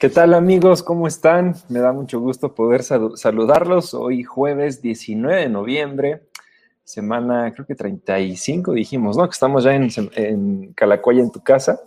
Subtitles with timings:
[0.00, 0.82] ¿Qué tal amigos?
[0.82, 1.56] ¿Cómo están?
[1.68, 6.22] Me da mucho gusto poder saludarlos hoy jueves 19 de noviembre,
[6.82, 9.24] semana creo que 35 dijimos, ¿no?
[9.24, 11.82] Que estamos ya en, en Calacuaya en tu casa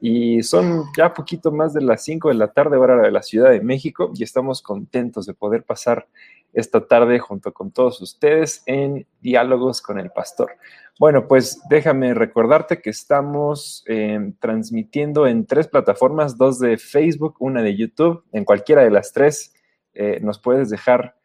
[0.00, 3.50] y son ya poquito más de las 5 de la tarde hora de la Ciudad
[3.50, 6.08] de México y estamos contentos de poder pasar
[6.52, 10.52] esta tarde junto con todos ustedes en Diálogos con el Pastor.
[10.98, 17.62] Bueno, pues déjame recordarte que estamos eh, transmitiendo en tres plataformas, dos de Facebook, una
[17.62, 18.24] de YouTube.
[18.32, 19.54] En cualquiera de las tres
[19.94, 21.16] eh, nos puedes dejar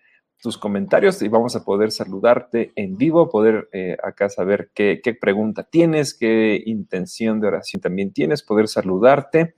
[0.42, 5.64] tus comentarios y vamos a poder saludarte en vivo, poder eh, acá saber qué, pregunta
[5.64, 9.56] tienes, qué intención de oración también tienes, poder saludarte.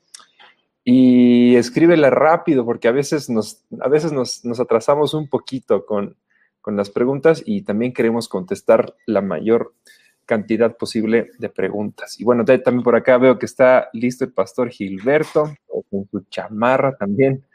[0.92, 6.16] Y escríbela rápido, porque a veces nos, a veces nos, nos atrasamos un poquito con,
[6.62, 9.76] con las preguntas y también queremos contestar la mayor
[10.26, 12.20] cantidad posible de preguntas.
[12.20, 15.54] Y bueno, también por acá veo que está listo el pastor Gilberto,
[15.92, 17.46] con su chamarra también.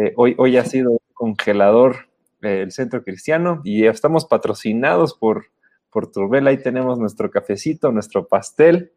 [0.00, 2.06] Eh, hoy, hoy ha sido congelador
[2.42, 5.46] eh, el Centro Cristiano y estamos patrocinados por,
[5.90, 6.46] por Turbel.
[6.46, 8.92] Ahí tenemos nuestro cafecito, nuestro pastel.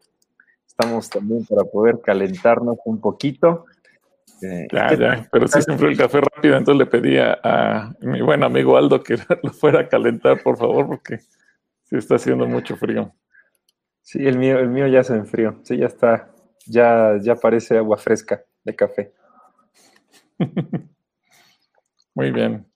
[0.68, 3.66] Estamos también para poder calentarnos un poquito.
[4.42, 8.20] Eh, ya, ya, pero sí se enfrió el café rápido, entonces le pedí a, mi
[8.22, 11.20] buen amigo Aldo que lo fuera a calentar, por favor, porque
[11.92, 13.12] Sí, está haciendo mucho frío.
[14.00, 15.60] Sí, el mío, el mío ya se enfrió.
[15.62, 16.32] Sí, ya está,
[16.66, 19.12] ya, ya parece agua fresca de café.
[22.14, 22.66] Muy bien.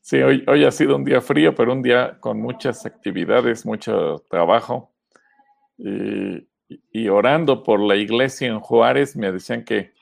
[0.00, 4.24] Sí, hoy, hoy ha sido un día frío, pero un día con muchas actividades, mucho
[4.30, 4.92] trabajo.
[5.76, 9.92] Y, orando por la iglesia en Juárez, me decían que,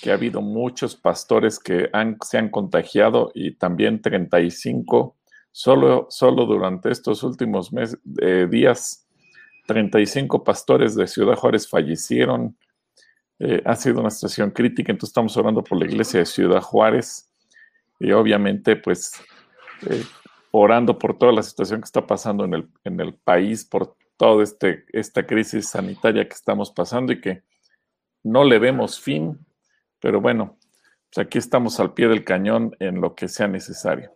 [0.00, 5.16] que ha habido muchos pastores que han, se han contagiado y también 35
[5.52, 9.06] Solo, solo durante estos últimos meses, eh, días,
[9.66, 12.56] 35 pastores de Ciudad Juárez fallecieron.
[13.38, 17.30] Eh, ha sido una situación crítica, entonces estamos orando por la iglesia de Ciudad Juárez
[17.98, 19.12] y obviamente pues
[19.88, 20.04] eh,
[20.52, 24.44] orando por toda la situación que está pasando en el, en el país, por toda
[24.44, 27.42] este, esta crisis sanitaria que estamos pasando y que
[28.22, 29.38] no le vemos fin,
[30.00, 30.56] pero bueno,
[31.12, 34.12] pues aquí estamos al pie del cañón en lo que sea necesario.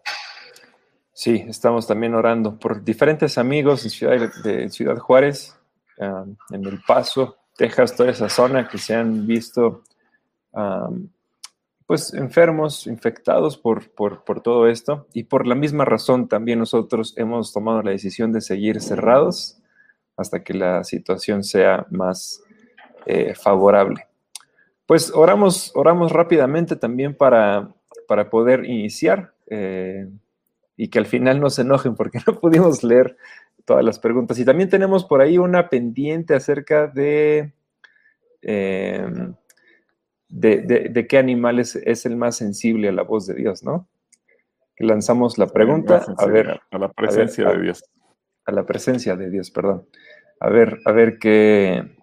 [1.13, 5.57] Sí, estamos también orando por diferentes amigos en Ciudad, de Ciudad Juárez,
[5.97, 9.85] en El Paso, Texas, toda esa zona que se han visto
[11.87, 15.07] pues enfermos, infectados por, por, todo esto.
[15.13, 19.59] Y por la misma razón también nosotros hemos tomado la decisión de seguir cerrados
[20.17, 22.43] hasta que la situación sea más
[23.07, 24.07] eh, favorable.
[24.87, 27.73] Pues oramos, oramos rápidamente también para,
[28.07, 29.35] para poder iniciar.
[29.49, 30.09] Eh,
[30.77, 33.17] y que al final no se enojen porque no pudimos leer
[33.65, 34.39] todas las preguntas.
[34.39, 37.53] Y también tenemos por ahí una pendiente acerca de,
[38.43, 39.35] em,
[40.29, 43.89] de, qué animal es, el más sensible a la voz de Dios, ¿no?
[44.77, 46.61] lanzamos la pregunta, a ver.
[46.73, 47.85] A la presencia de Dios.
[48.45, 49.87] A la presencia de Dios, perdón.
[50.41, 51.97] A ver, a ver qué,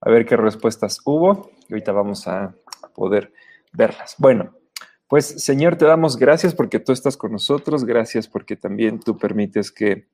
[0.00, 1.50] a ver qué respuestas hubo.
[1.68, 2.54] Y ahorita vamos a
[2.94, 3.32] poder
[3.72, 4.14] verlas.
[4.18, 4.54] Bueno,
[5.08, 9.70] pues Señor, te damos gracias porque tú estás con nosotros, gracias porque también tú permites
[9.70, 10.08] que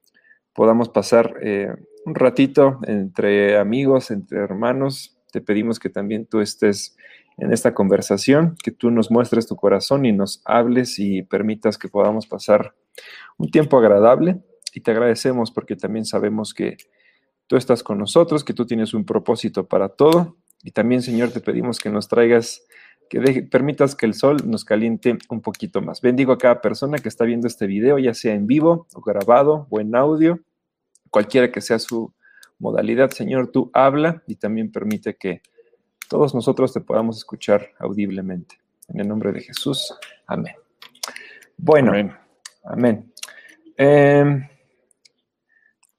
[0.53, 5.17] podamos pasar eh, un ratito entre amigos, entre hermanos.
[5.33, 6.97] Te pedimos que también tú estés
[7.39, 11.89] en esta conversación, que tú nos muestres tu corazón y nos hables y permitas que
[11.89, 12.75] podamos pasar
[13.39, 14.43] un tiempo agradable.
[14.75, 16.77] Y te agradecemos porque también sabemos que
[17.47, 20.37] tú estás con nosotros, que tú tienes un propósito para todo.
[20.63, 22.63] Y también, Señor, te pedimos que nos traigas
[23.13, 26.01] que permitas que el sol nos caliente un poquito más.
[26.01, 29.67] Bendigo a cada persona que está viendo este video, ya sea en vivo o grabado
[29.69, 30.41] o en audio,
[31.11, 32.15] cualquiera que sea su
[32.59, 33.11] modalidad.
[33.11, 35.43] Señor, tú habla y también permite que
[36.09, 38.61] todos nosotros te podamos escuchar audiblemente.
[38.89, 39.95] En el nombre de Jesús.
[40.27, 40.55] Amén.
[41.59, 41.93] Bueno,
[42.65, 43.13] amén.
[43.77, 44.49] Em,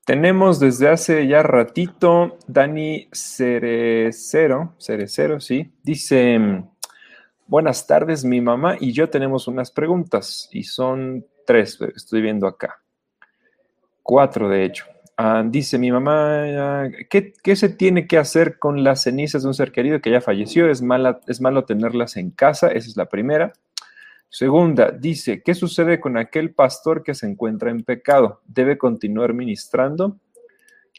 [0.05, 6.63] tenemos desde hace ya ratito Dani Cerecero, Cerecero, sí, dice,
[7.45, 12.81] Buenas tardes, mi mamá y yo tenemos unas preguntas y son tres, estoy viendo acá.
[14.01, 14.85] Cuatro, de hecho.
[15.17, 19.71] Ah, dice mi mamá, ¿qué, se tiene que hacer con las cenizas de un ser
[19.71, 20.69] querido que ya falleció?
[20.69, 22.69] ¿Es, mala, ¿Es malo tenerlas en casa?
[22.69, 23.53] Esa es la primera.
[24.35, 28.41] Segunda, dice, ¿qué sucede con aquel pastor que se encuentra en pecado?
[28.47, 30.17] ¿Debe continuar ministrando?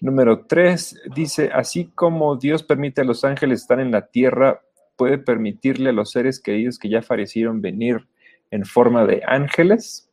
[0.00, 4.62] Número tres, dice, así como Dios permite a los ángeles estar en la tierra
[4.94, 8.06] puede permitirle a los seres queridos que ya fallecieron venir
[8.52, 10.08] en forma de ángeles.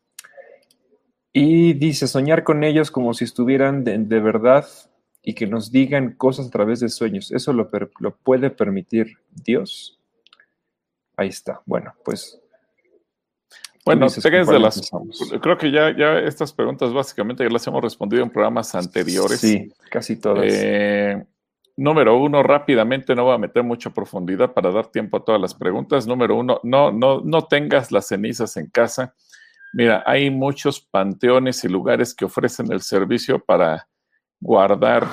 [1.31, 4.65] Y dice, soñar con ellos como si estuvieran de, verdad
[5.21, 7.31] y que nos digan cosas a través de sueños.
[7.31, 7.69] ¿Eso lo,
[7.99, 9.99] lo puede permitir Dios?
[11.15, 11.61] Ahí está.
[11.67, 12.40] Bueno, pues.
[13.85, 14.91] Bueno, de las.
[15.41, 19.39] Creo que ya, ya estas preguntas básicamente ya las hemos respondido en programas anteriores.
[19.39, 20.45] Sí, casi todas.
[20.47, 21.23] Eh,
[21.77, 25.55] número uno, rápidamente, no voy a meter mucha profundidad para dar tiempo a todas las
[25.55, 26.05] preguntas.
[26.05, 29.15] Número uno, no, no, no tengas las cenizas en casa.
[29.73, 33.87] Mira, hay muchos panteones y lugares que ofrecen el servicio para
[34.39, 35.07] guardar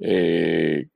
[0.00, 0.88] eh,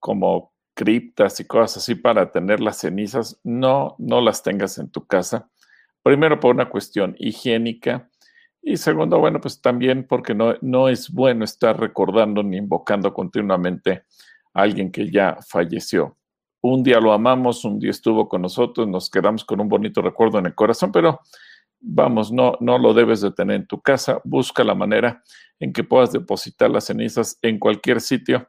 [0.00, 3.38] como criptas y cosas así para tener las cenizas.
[3.44, 5.48] No, no las tengas en tu casa.
[6.02, 8.10] Primero por una cuestión higiénica
[8.62, 14.04] y segundo, bueno, pues también porque no, no es bueno estar recordando ni invocando continuamente
[14.54, 16.16] a alguien que ya falleció.
[16.60, 20.38] Un día lo amamos, un día estuvo con nosotros, nos quedamos con un bonito recuerdo
[20.38, 21.20] en el corazón, pero
[21.80, 24.20] vamos, no, no lo debes de tener en tu casa.
[24.22, 25.24] Busca la manera
[25.58, 28.48] en que puedas depositar las cenizas en cualquier sitio.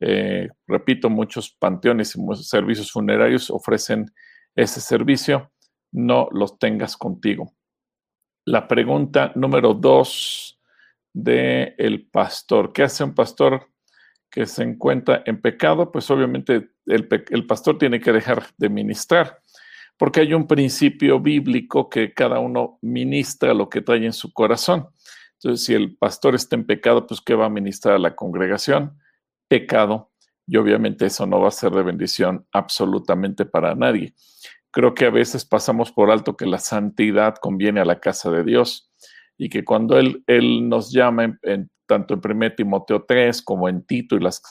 [0.00, 4.06] Eh, repito, muchos panteones y servicios funerarios ofrecen
[4.54, 5.52] ese servicio
[5.92, 7.52] no los tengas contigo.
[8.46, 10.60] La pregunta número dos
[11.12, 12.72] de el pastor.
[12.72, 13.68] ¿Qué hace un pastor
[14.30, 15.90] que se encuentra en pecado?
[15.90, 19.40] Pues obviamente el, el pastor tiene que dejar de ministrar,
[19.96, 24.88] porque hay un principio bíblico que cada uno ministra lo que trae en su corazón.
[25.34, 28.98] Entonces, si el pastor está en pecado, pues ¿qué va a ministrar a la congregación?
[29.48, 30.10] Pecado.
[30.46, 34.14] Y obviamente eso no va a ser de bendición absolutamente para nadie.
[34.70, 38.44] Creo que a veces pasamos por alto que la santidad conviene a la casa de
[38.44, 38.90] Dios
[39.36, 43.84] y que cuando Él, él nos llama, en, tanto en 1 Timoteo 3 como en
[43.84, 44.42] Tito y las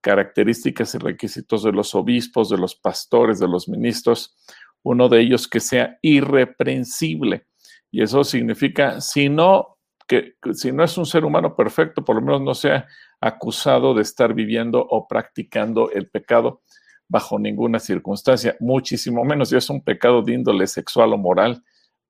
[0.00, 4.36] características y requisitos de los obispos, de los pastores, de los ministros,
[4.82, 7.46] uno de ellos que sea irreprensible.
[7.90, 12.22] Y eso significa, si no, que si no es un ser humano perfecto, por lo
[12.22, 12.86] menos no sea
[13.20, 16.62] acusado de estar viviendo o practicando el pecado
[17.08, 19.50] bajo ninguna circunstancia, muchísimo menos.
[19.50, 21.62] Si es un pecado de índole sexual o moral,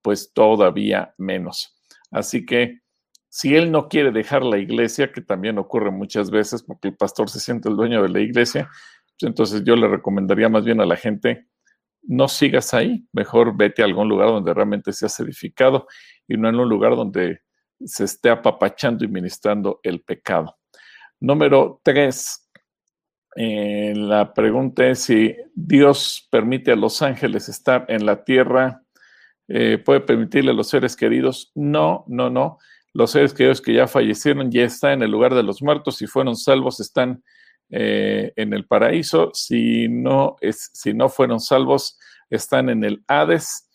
[0.02, 1.76] pues todavía menos.
[2.10, 2.80] Así que
[3.28, 7.28] si él no quiere dejar la iglesia, que también ocurre muchas veces porque el pastor
[7.28, 8.70] se siente el dueño de la iglesia,
[9.18, 11.46] pues entonces yo le recomendaría más bien a la gente,
[12.02, 15.86] no sigas ahí, mejor vete a algún lugar donde realmente seas edificado
[16.26, 17.40] y no en un lugar donde
[17.84, 20.56] se esté apapachando y ministrando el pecado.
[21.20, 22.45] Número tres,
[23.38, 28.82] eh, la pregunta es si Dios permite a los ángeles estar en la tierra,
[29.46, 31.52] eh, puede permitirle a los seres queridos.
[31.54, 32.58] No, no, no.
[32.94, 35.96] Los seres queridos que ya fallecieron ya están en el lugar de los muertos.
[35.96, 37.22] Si fueron salvos, están
[37.68, 39.30] eh, en el paraíso.
[39.34, 41.98] Si no, es, si no fueron salvos,
[42.30, 43.68] están en el Hades.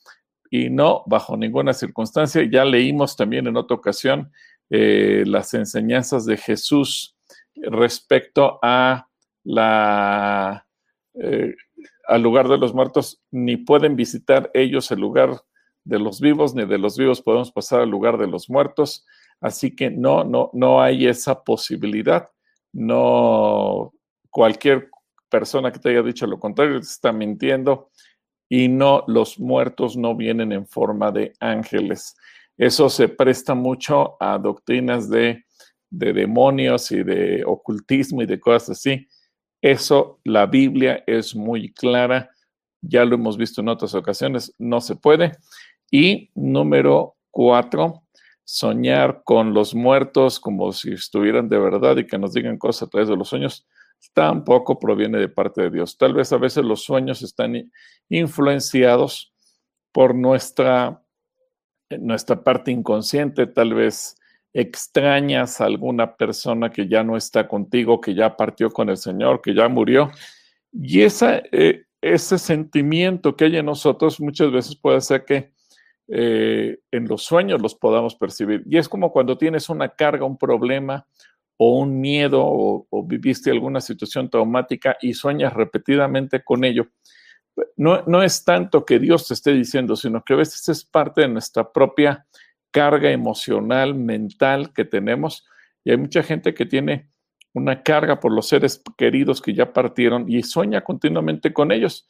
[0.49, 2.43] Y no, bajo ninguna circunstancia.
[2.51, 4.31] Ya leímos también en otra ocasión
[4.73, 7.17] las enseñanzas de Jesús
[7.55, 9.10] respecto a
[9.43, 10.67] la,
[11.15, 11.55] eh,
[12.07, 15.41] al lugar de los muertos, ni pueden visitar ellos el lugar
[15.83, 19.05] de los vivos, ni de los vivos podemos pasar al lugar de los muertos.
[19.39, 22.29] Así que no, no, no hay esa posibilidad.
[22.73, 23.93] No,
[24.29, 24.89] cualquier
[25.29, 27.89] persona que te haya dicho lo contrario está mintiendo
[28.47, 32.15] y no, los muertos no vienen en forma de ángeles.
[32.57, 35.45] Eso se presta mucho a doctrinas de,
[35.89, 39.07] de demonios y de ocultismo y de cosas así
[39.61, 42.31] eso la Biblia es muy clara,
[42.81, 45.33] ya lo hemos visto en otras ocasiones, no se puede.
[45.91, 48.03] Y número cuatro,
[48.43, 52.89] soñar con los muertos como si estuvieran de verdad y que nos digan cosas a
[52.89, 53.67] través de los sueños,
[54.13, 55.97] tampoco proviene de parte de Dios.
[55.97, 57.71] Tal vez a veces los sueños están
[58.09, 59.31] influenciados
[59.91, 61.03] por nuestra,
[61.89, 64.15] nuestra parte inconsciente, tal vez
[64.53, 69.41] extrañas a alguna persona que ya no está contigo, que ya partió con el Señor,
[69.41, 70.11] que ya murió.
[70.73, 75.53] Y esa, eh, ese sentimiento que hay en nosotros muchas veces puede ser que
[76.07, 78.63] eh, en los sueños los podamos percibir.
[78.65, 81.07] Y es como cuando tienes una carga, un problema
[81.57, 86.87] o un miedo o, o viviste alguna situación traumática y sueñas repetidamente con ello.
[87.77, 91.21] No, no es tanto que Dios te esté diciendo, sino que a veces es parte
[91.21, 92.25] de nuestra propia
[92.71, 95.45] carga emocional, mental que tenemos.
[95.83, 97.09] Y hay mucha gente que tiene
[97.53, 102.07] una carga por los seres queridos que ya partieron y sueña continuamente con ellos.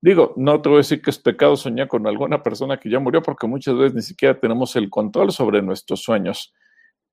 [0.00, 2.98] Digo, no te voy a decir que es pecado soñar con alguna persona que ya
[3.00, 6.52] murió porque muchas veces ni siquiera tenemos el control sobre nuestros sueños,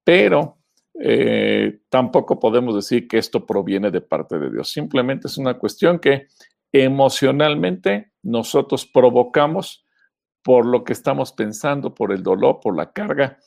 [0.04, 0.58] pero
[1.00, 4.72] eh, tampoco podemos decir que esto proviene de parte de Dios.
[4.72, 6.28] Simplemente es una cuestión que
[6.74, 9.86] emocionalmente nosotros provocamos
[10.44, 13.38] por lo que estamos pensando, por el dolor, por la carga,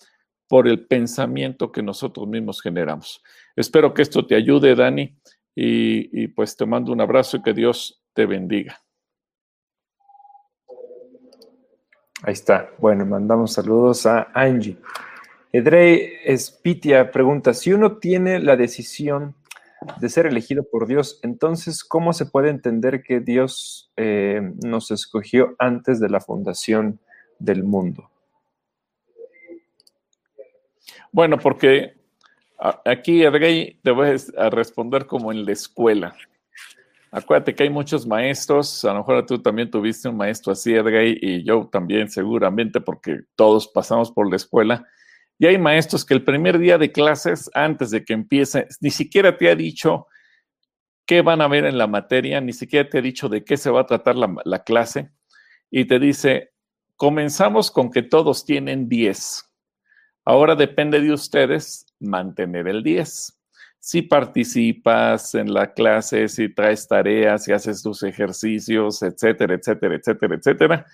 [0.48, 3.22] por el pensamiento que nosotros mismos generamos.
[3.56, 5.16] Espero que esto te ayude, Dani,
[5.54, 8.80] y, pues te mando un abrazo y que Dios te bendiga.
[12.22, 12.70] Ahí está.
[12.78, 14.78] Bueno, mandamos saludos a Angie.
[15.52, 19.36] Edrey Espitia pregunta, si uno tiene la decisión
[20.00, 25.54] de ser elegido por Dios, entonces, ¿cómo se puede entender que Dios eh, nos escogió
[25.58, 27.00] antes de la fundación
[27.38, 28.10] del mundo?
[31.12, 31.94] Bueno, porque
[32.84, 36.16] aquí, Edrey, te voy a responder como en la escuela.
[37.16, 41.16] Acuérdate que hay muchos maestros, a lo mejor tú también tuviste un maestro así, Edgay,
[41.20, 44.84] y yo también seguramente, porque todos pasamos por la escuela.
[45.38, 49.36] Y hay maestros que el primer día de clases, antes de que empiece, ni siquiera
[49.36, 50.06] te ha dicho
[51.06, 53.70] qué van a ver en la materia, ni siquiera te ha dicho de qué se
[53.70, 55.10] va a tratar la, la clase,
[55.70, 56.52] y te dice,
[56.96, 59.50] comenzamos con que todos tienen 10.
[60.24, 63.40] Ahora depende de ustedes mantener el 10
[63.84, 70.36] si participas en la clase, si traes tareas, si haces tus ejercicios, etcétera, etcétera, etcétera,
[70.36, 70.86] etcétera,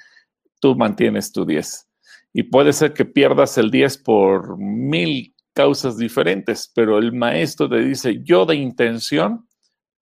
[0.61, 1.87] tú mantienes tu 10.
[2.33, 7.81] Y puede ser que pierdas el 10 por mil causas diferentes, pero el maestro te
[7.81, 9.49] dice, yo de intención,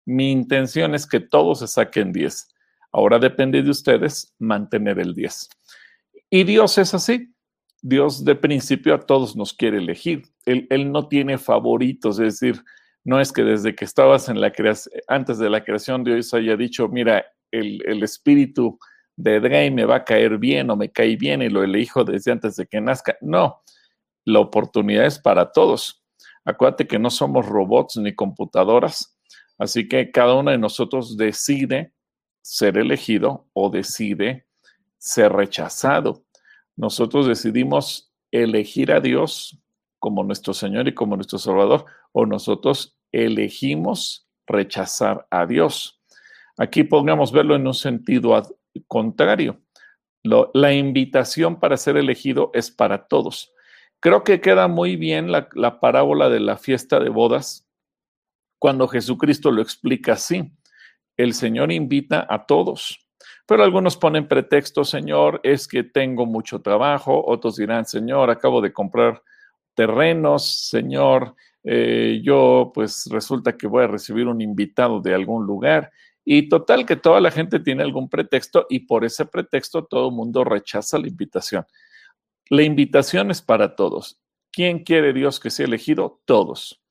[0.06, 2.48] mi intención es que todos se saquen 10.
[2.92, 5.50] Ahora depende de ustedes mantener el 10.
[6.30, 7.32] Y Dios es así.
[7.82, 10.24] Dios de principio a todos nos quiere elegir.
[10.46, 12.64] Él, no tiene favoritos, es decir,
[13.04, 16.58] no es que desde que estabas en la creación, antes de la creación Dios haya
[16.58, 18.80] dicho, mira, el, espíritu
[19.16, 22.32] de Drey me va a caer bien o me cae bien y lo elijo desde
[22.32, 23.18] antes de que nazca.
[23.22, 23.62] No,
[24.26, 26.04] la oportunidad es para todos.
[26.44, 29.18] Acuérdate que no somos robots ni computadoras,
[29.58, 31.94] así que cada uno de nosotros decide
[32.42, 34.46] ser elegido o decide
[34.98, 36.26] ser rechazado
[36.76, 39.58] nosotros decidimos elegir a Dios
[40.00, 46.02] como nuestro Señor y como nuestro Salvador, o nosotros elegimos rechazar a Dios.
[46.58, 48.55] Aquí podríamos verlo en un sentido
[48.88, 49.62] contrario.
[50.24, 53.54] la invitación para ser elegido es para todos.
[54.00, 57.68] Creo que queda muy bien la, la parábola de la fiesta de bodas
[58.60, 60.52] cuando Jesucristo lo explica así.
[61.18, 63.06] El Señor invita a todos.
[63.48, 68.74] Pero algunos ponen pretexto, Señor, es que tengo mucho trabajo, otros dirán, Señor, acabo de
[68.74, 69.22] comprar
[69.76, 75.92] terrenos, Señor, eh, yo pues resulta que voy a recibir un invitado de algún lugar.
[76.26, 80.16] Y total que toda la gente tiene algún pretexto y por ese pretexto todo el
[80.16, 81.66] mundo rechaza la invitación.
[82.50, 84.20] La invitación es para todos.
[84.52, 86.22] ¿Quién quiere Dios que sea elegido?
[86.26, 86.82] Todos.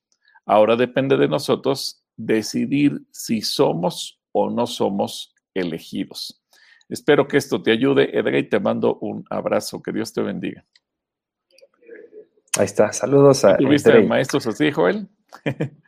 [0.47, 6.41] Ahora depende de nosotros decidir si somos o no somos elegidos.
[6.89, 9.83] Espero que esto te ayude, Edgar, y te mando un abrazo.
[9.83, 10.65] Que Dios te bendiga.
[12.59, 12.93] Ahí está.
[12.93, 13.57] Saludos a.
[13.57, 15.09] ¿Tuviste maestros así, Joel?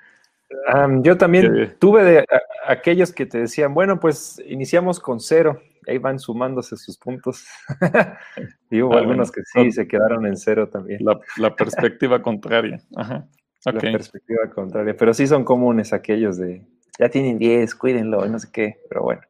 [1.03, 2.27] yo también tuve de
[2.67, 7.47] aquellos que te decían, bueno, pues iniciamos con cero, ahí van sumándose sus puntos.
[8.71, 11.01] y hubo ah, algunos que sí se quedaron en cero también.
[11.37, 12.81] La, perspectiva contraria.
[12.95, 13.27] Ajá.
[13.65, 16.65] La perspectiva contraria, pero sí son comunes aquellos de,
[16.99, 19.23] ya tienen 10, cuídenlo, no sé qué, pero bueno.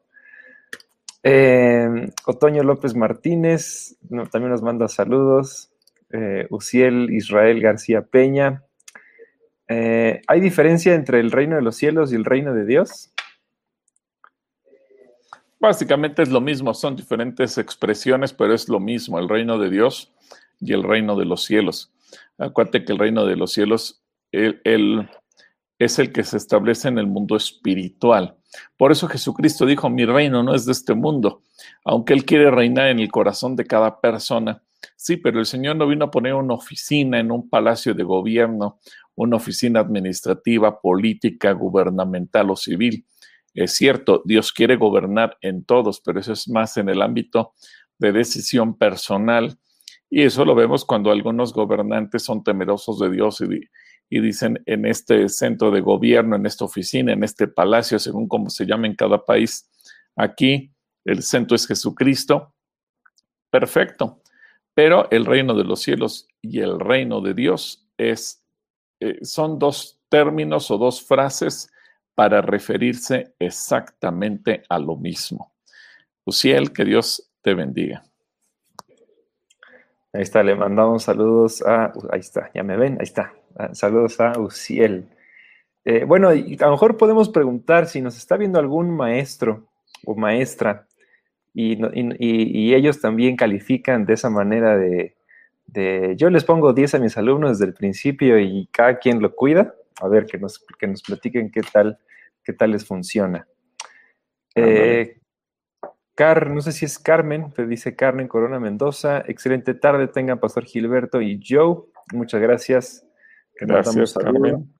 [1.22, 3.96] Eh, Otoño López Martínez
[4.30, 5.72] también nos manda saludos.
[6.10, 8.62] Eh, Uciel Israel García Peña.
[9.68, 13.12] Eh, ¿Hay diferencia entre el reino de los cielos y el reino de Dios?
[15.58, 20.12] Básicamente es lo mismo, son diferentes expresiones, pero es lo mismo, el reino de Dios
[20.60, 21.92] y el reino de los cielos.
[22.38, 24.60] Acuérdate que el reino de los cielos es
[25.98, 28.36] el que se establece en el mundo espiritual.
[28.76, 31.42] Por eso Jesucristo dijo, mi reino no es de este mundo,
[31.84, 34.62] aunque Él quiere reinar en el corazón de cada persona.
[34.94, 38.78] Sí, pero el Señor no vino a poner una oficina en un palacio de gobierno,
[39.14, 43.06] una oficina administrativa, política, gubernamental o civil.
[43.54, 47.54] Es cierto, Dios quiere gobernar en todos, pero eso es más en el ámbito
[47.98, 49.58] de decisión personal.
[50.10, 53.60] Y eso lo vemos cuando algunos gobernantes son temerosos de Dios y,
[54.08, 58.50] y dicen en este centro de gobierno, en esta oficina, en este palacio, según como
[58.50, 59.68] se llame en cada país,
[60.14, 60.72] aquí
[61.04, 62.52] el centro es Jesucristo.
[63.50, 64.20] Perfecto.
[64.76, 68.44] Pero el reino de los cielos y el reino de Dios es,
[69.00, 71.72] eh, son dos términos o dos frases
[72.14, 75.54] para referirse exactamente a lo mismo.
[76.26, 78.04] Uciel, que Dios te bendiga.
[80.12, 81.94] Ahí está, le mandamos saludos a.
[82.10, 83.32] Ahí está, ya me ven, ahí está.
[83.56, 85.08] Ah, saludos a Uciel.
[85.86, 89.68] Eh, bueno, a lo mejor podemos preguntar si nos está viendo algún maestro
[90.04, 90.86] o maestra
[91.58, 95.16] y, ellos también califican de esa manera de,
[96.16, 99.74] yo les pongo 10 a mis alumnos desde el principio y cada quien lo cuida.
[100.02, 101.98] A ver, que nos, que nos platiquen qué tal,
[102.44, 103.48] qué tal les funciona.
[104.54, 105.18] Eh,
[106.14, 109.24] Car, no sé si es Carmen, te dice Carmen Corona Mendoza.
[109.26, 111.84] Excelente tarde, tengan Pastor Gilberto y Joe.
[112.12, 113.06] Muchas gracias.
[113.58, 114.70] Gracias, Carmen.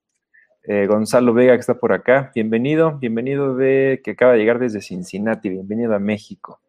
[0.63, 2.31] Eh, Gonzalo Vega, que está por acá.
[2.35, 5.49] Bienvenido, bienvenido de que acaba de llegar desde Cincinnati.
[5.49, 6.59] Bienvenido a México.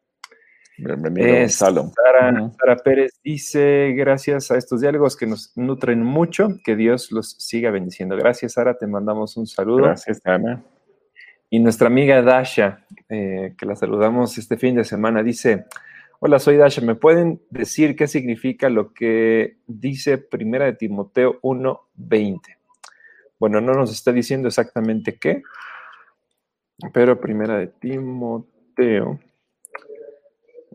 [0.78, 1.92] Bienvenido, Gonzalo.
[1.94, 7.72] Sara, Pérez dice: Gracias a estos diálogos que nos nutren mucho, que Dios los siga
[7.72, 8.16] bendiciendo.
[8.16, 9.84] Gracias, Sara, te mandamos un saludo.
[9.84, 10.62] Gracias, Ana.
[11.50, 15.66] Y nuestra amiga Dasha, eh, que la saludamos este fin de semana, dice:
[16.20, 16.80] Hola, soy Dasha.
[16.80, 22.40] ¿Me pueden decir qué significa lo que dice Primera de Timoteo 1:20?
[23.40, 25.42] Bueno, no nos está diciendo exactamente qué,
[26.92, 29.18] pero primera de Timoteo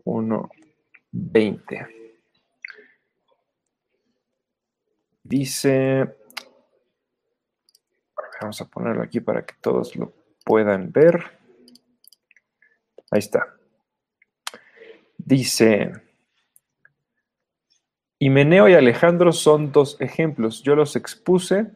[0.04, 1.88] 1.20.
[5.22, 6.16] Dice,
[8.40, 10.12] vamos a ponerlo aquí para que todos lo
[10.44, 11.38] puedan ver.
[13.10, 13.56] Ahí está.
[15.16, 15.92] Dice,
[18.18, 20.62] Himeneo y Alejandro son dos ejemplos.
[20.62, 21.72] Yo los expuse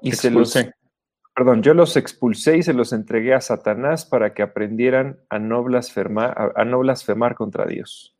[0.00, 0.56] y se los,
[1.34, 5.62] perdón, yo los expulsé y se los entregué a Satanás para que aprendieran a no
[5.62, 8.14] blasfemar, contra Dios.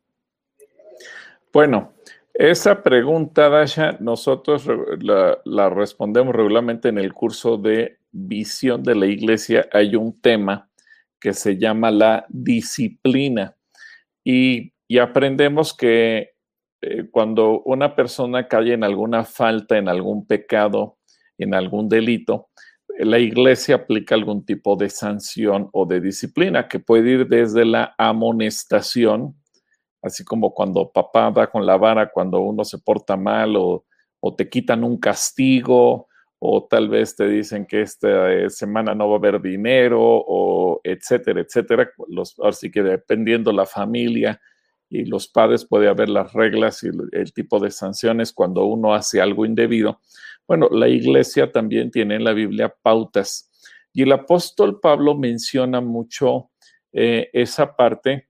[1.51, 1.93] Bueno,
[2.33, 4.67] esa pregunta, Dasha, nosotros
[4.99, 9.67] la, respondemos regularmente en el curso de visión de la iglesia.
[9.71, 10.69] Hay un tema
[11.19, 13.55] que se llama la disciplina
[14.23, 16.33] y, y aprendemos que
[16.81, 20.97] eh, cuando una persona cae en alguna falta, en algún pecado,
[21.37, 22.49] en algún delito,
[22.99, 27.95] la iglesia aplica algún tipo de sanción o de disciplina que puede ir desde la
[27.97, 29.35] amonestación,
[30.01, 33.85] así como cuando papá da con la vara cuando uno se porta mal o,
[34.37, 36.07] te quitan un castigo
[36.39, 40.79] o tal vez te dicen que esta eh, semana no va a haber dinero o
[40.83, 41.89] etcétera, etcétera.
[42.07, 44.39] Los, así que dependiendo la familia
[44.89, 49.19] y los padres puede haber las reglas y el tipo de sanciones cuando uno hace
[49.19, 49.99] algo indebido.
[50.47, 53.49] Bueno, la iglesia también tiene en la Biblia pautas
[53.93, 56.51] y el apóstol Pablo menciona mucho
[56.91, 58.29] eh, esa parte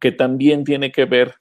[0.00, 1.34] que también tiene que ver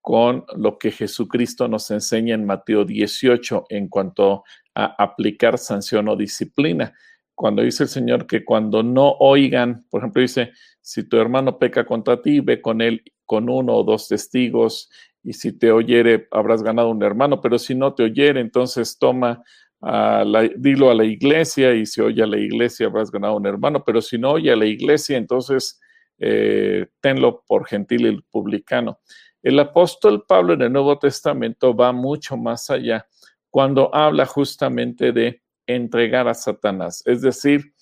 [0.00, 6.14] con lo que Jesucristo nos enseña en Mateo 18 en cuanto a aplicar sanción o
[6.14, 6.94] disciplina.
[7.34, 11.84] Cuando dice el Señor que cuando no oigan, por ejemplo, dice, si tu hermano peca
[11.84, 14.88] contra ti, ve con él con uno o dos testigos
[15.26, 19.42] y si te oyere habrás ganado un hermano, pero si no te oyere, entonces toma,
[19.80, 23.44] a la, dilo a la iglesia y si oye a la iglesia habrás ganado un
[23.44, 25.80] hermano, pero si no oye a la iglesia, entonces
[26.18, 29.00] eh, tenlo por gentil y publicano.
[29.42, 33.08] El apóstol Pablo en el Nuevo Testamento va mucho más allá
[33.50, 37.74] cuando habla justamente de entregar a Satanás, es decir,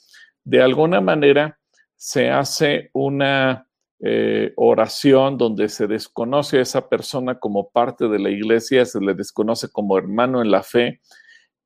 [0.44, 1.58] de alguna manera
[1.94, 3.68] se hace una
[4.00, 9.14] eh, oración donde se desconoce a esa persona como parte de la iglesia, se le
[9.14, 11.00] desconoce como hermano en la fe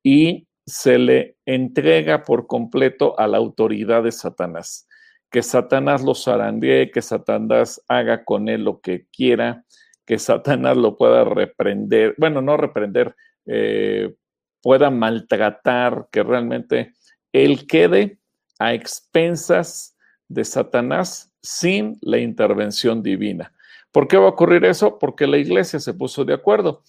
[0.03, 4.87] y se le entrega por completo a la autoridad de Satanás.
[5.31, 9.65] Que Satanás lo zarandee, que Satanás haga con él lo que quiera,
[10.05, 13.15] que Satanás lo pueda reprender, bueno, no reprender,
[13.45, 14.15] eh,
[14.61, 16.93] pueda maltratar, que realmente
[17.31, 18.19] él quede
[18.59, 19.95] a expensas
[20.27, 23.53] de Satanás sin la intervención divina.
[23.91, 24.99] ¿Por qué va a ocurrir eso?
[24.99, 26.83] Porque la iglesia se puso de acuerdo.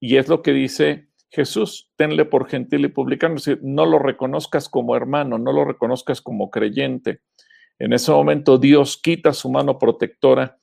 [0.00, 3.98] Y es lo que dice Jesús, tenle por gentil y publicano, es decir, no lo
[3.98, 7.20] reconozcas como hermano, no lo reconozcas como creyente.
[7.78, 10.58] En ese momento Dios quita su mano protectora.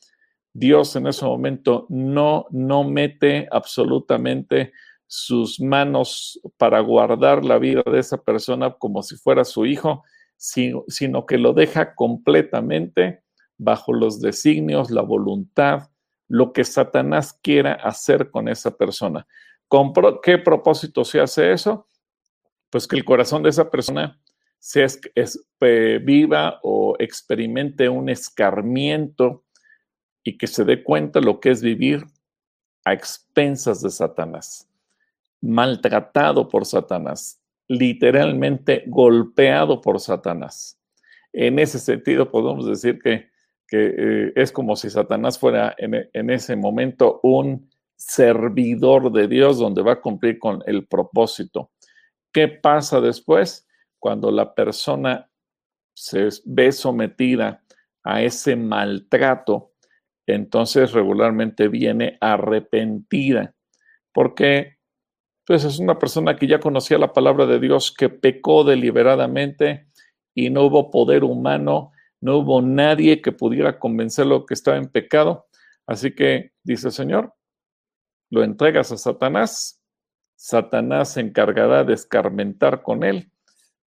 [0.51, 4.71] Dios en ese momento no, no mete absolutamente
[5.05, 10.03] sus manos para guardar la vida de esa persona como si fuera su hijo,
[10.37, 13.22] sino, sino que lo deja completamente
[13.57, 15.89] bajo los designios, la voluntad,
[16.27, 19.27] lo que Satanás quiera hacer con esa persona.
[19.67, 21.87] ¿Con qué propósito se hace eso?
[22.69, 24.19] Pues que el corazón de esa persona
[24.59, 24.87] se
[25.99, 29.43] viva o experimente un escarmiento
[30.23, 32.05] y que se dé cuenta lo que es vivir
[32.85, 34.69] a expensas de Satanás,
[35.41, 40.79] maltratado por Satanás, literalmente golpeado por Satanás.
[41.31, 43.32] En ese sentido podemos decir que
[43.73, 49.81] que eh, es como si Satanás fuera en, ese momento un servidor de Dios donde
[49.81, 51.71] va a cumplir con el propósito.
[52.31, 53.67] ¿Qué pasa después?
[53.97, 55.27] Cuando la persona
[55.95, 57.63] se ve sometida
[58.03, 59.71] a ese maltrato,
[60.27, 63.55] entonces regularmente viene arrepentida,
[64.13, 64.77] porque
[65.47, 69.87] pues es una persona que ya conocía la palabra de Dios, que pecó deliberadamente
[70.35, 71.92] y no hubo poder humano
[72.23, 75.47] no hubo nadie que pudiera convencerlo que estaba en pecado.
[75.85, 77.33] Así que dice el Señor,
[78.29, 79.83] lo entregas a Satanás,
[80.33, 83.29] Satanás se encargará de escarmentar con él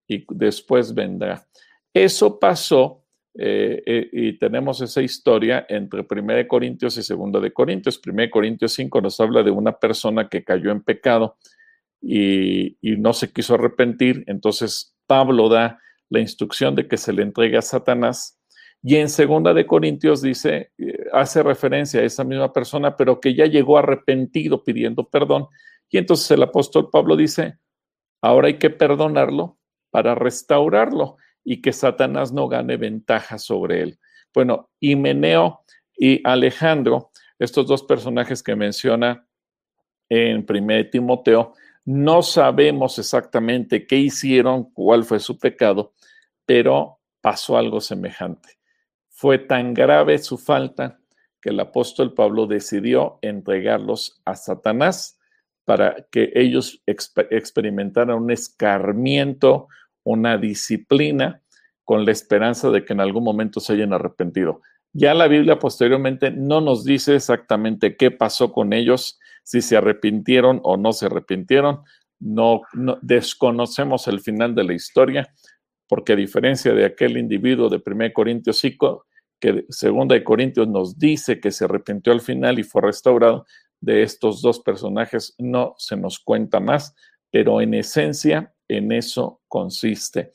[0.07, 1.47] y después vendrá.
[1.95, 7.99] Eso pasó eh, eh, y tenemos esa historia entre 1 Corintios y 2 de Corintios.
[8.07, 11.39] 1 Corintios 5 nos habla de una persona que cayó en pecado
[12.03, 14.25] y, y no se quiso arrepentir.
[14.27, 18.39] Entonces Pablo da la instrucción de que se le entregue a Satanás.
[18.83, 23.35] Y en 2 de Corintios dice, eh, hace referencia a esa misma persona, pero que
[23.35, 25.47] ya llegó arrepentido pidiendo perdón.
[25.91, 27.59] Y entonces el apóstol Pablo dice,
[28.21, 29.59] ahora hay que perdonarlo
[29.91, 33.99] para restaurarlo y que Satanás no gane ventaja sobre él.
[34.35, 35.65] Bueno, Himeneo
[35.97, 39.27] y Alejandro, estos dos personajes que menciona
[40.09, 41.55] en 1 Timoteo,
[41.87, 45.95] no sabemos exactamente qué hicieron, cuál fue su pecado,
[46.47, 48.59] pero pasó algo semejante.
[49.11, 51.01] Fue tan grave su falta
[51.41, 55.19] que el apóstol Pablo decidió entregarlos a Satanás
[55.65, 59.67] para que ellos experimentaran un escarmiento,
[60.05, 61.43] una disciplina
[61.85, 64.63] con la esperanza de que en algún momento se hayan arrepentido.
[64.93, 70.61] Ya la Biblia posteriormente no nos dice exactamente qué pasó con ellos, si se arrepintieron
[70.63, 71.83] o no se arrepintieron.
[72.19, 72.63] No,
[73.03, 75.35] desconocemos el final de la historia,
[75.89, 79.07] porque a diferencia de aquel individuo de 1 Corintios 5,
[79.39, 83.47] que 2 de Corintios nos dice que se arrepintió al final y fue restaurado,
[83.81, 86.95] de estos dos personajes no se nos cuenta más,
[87.31, 90.33] pero en esencia en eso consiste.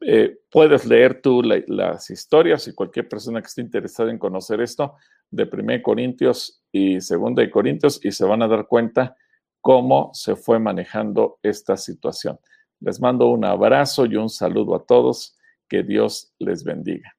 [0.00, 4.96] Eh, puedes leer tú las historias y cualquier persona que esté interesada en conocer esto
[5.30, 9.16] de 1 Corintios y 2 de Corintios y se van a dar cuenta
[9.60, 12.38] cómo se fue manejando esta situación.
[12.80, 15.36] Les mando un abrazo y un saludo a todos.
[15.68, 17.14] Que Dios les bendiga.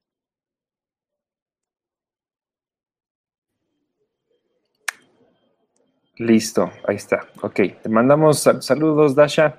[6.18, 7.28] Listo, ahí está.
[7.42, 9.58] Ok, te mandamos saludos, Dasha.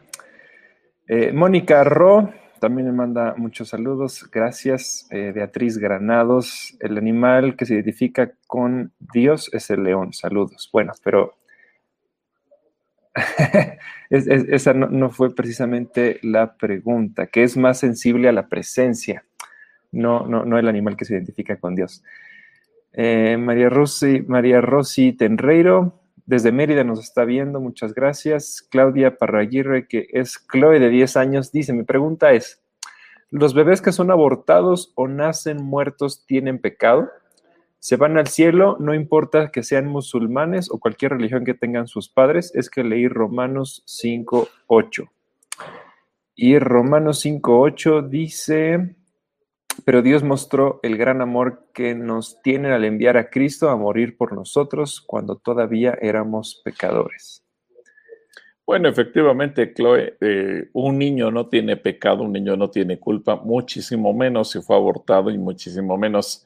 [1.07, 4.29] Eh, Mónica Ro también me manda muchos saludos.
[4.31, 6.77] Gracias, eh, Beatriz Granados.
[6.79, 10.13] El animal que se identifica con Dios es el león.
[10.13, 10.69] Saludos.
[10.71, 11.33] Bueno, pero
[14.09, 19.25] esa no, fue precisamente la pregunta, que es más sensible a la presencia,
[19.91, 22.03] no, no, no el animal que se identifica con Dios.
[22.93, 28.65] Eh, María Rossi, María Rossi Tenreiro, desde Mérida nos está viendo, muchas gracias.
[28.69, 32.61] Claudia Parraguirre, que es Chloe de 10 años, dice, mi pregunta es,
[33.29, 37.09] ¿los bebés que son abortados o nacen muertos tienen pecado?
[37.83, 38.77] ¿Se van al cielo?
[38.79, 43.09] No importa que sean musulmanes o cualquier religión que tengan sus padres, es que leí
[43.09, 45.09] Romanos 5.8.
[46.33, 48.95] Y Romanos 5.8 dice,
[49.83, 54.15] pero Dios mostró el gran amor que nos tiene al enviar a Cristo a morir
[54.15, 57.43] por nosotros cuando todavía éramos pecadores.
[58.65, 64.13] Bueno, efectivamente, Chloe, eh, un niño no tiene pecado, un niño no tiene culpa, muchísimo
[64.13, 66.45] menos si fue abortado y muchísimo menos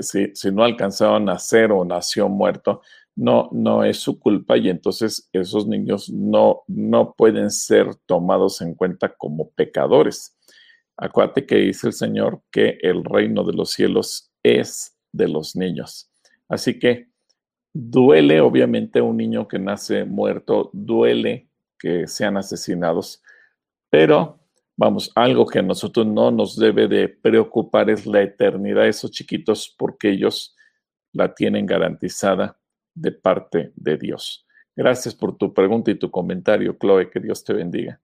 [0.00, 2.82] si, si, no alcanzaba a nacer o nació muerto.
[3.14, 8.74] No, no es su culpa y entonces esos niños no, no pueden ser tomados en
[8.74, 10.36] cuenta como pecadores.
[10.96, 16.10] Acuérdate que dice el Señor que el reino de los cielos es de los niños.
[16.48, 17.08] Así que
[17.72, 23.22] duele obviamente un niño que nace muerto, duele que sean asesinados,
[23.90, 24.41] pero
[24.76, 29.10] vamos, algo que a nosotros no nos debe de preocupar es la eternidad de esos
[29.10, 30.56] chiquitos porque ellos
[31.12, 32.58] la tienen garantizada
[32.94, 34.46] de parte de Dios.
[34.74, 38.00] Gracias por tu pregunta y tu comentario, Chloe, que Dios te bendiga.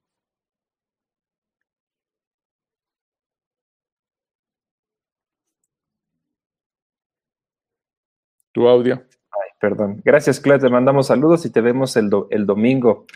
[8.52, 8.96] Tu audio.
[9.30, 10.00] Ay, perdón.
[10.04, 10.62] Gracias, Claire.
[10.62, 13.06] Te mandamos saludos y te vemos el, el domingo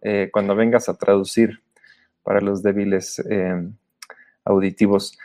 [0.00, 1.62] eh, cuando vengas a traducir
[2.28, 3.70] para los débiles eh,
[4.44, 5.18] auditivos.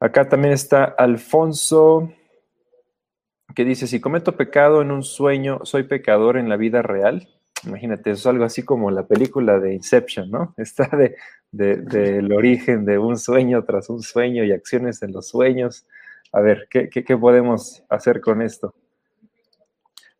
[0.00, 2.12] Acá también está Alfonso,
[3.54, 7.28] que dice, si cometo pecado en un sueño, ¿soy pecador en la vida real?
[7.64, 10.52] Imagínate, eso es algo así como la película de Inception, ¿no?
[10.58, 11.14] Está de,
[11.52, 15.86] del origen de un sueño tras un sueño y acciones en los sueños.
[16.32, 18.74] A ver, ¿qué, qué podemos hacer con esto?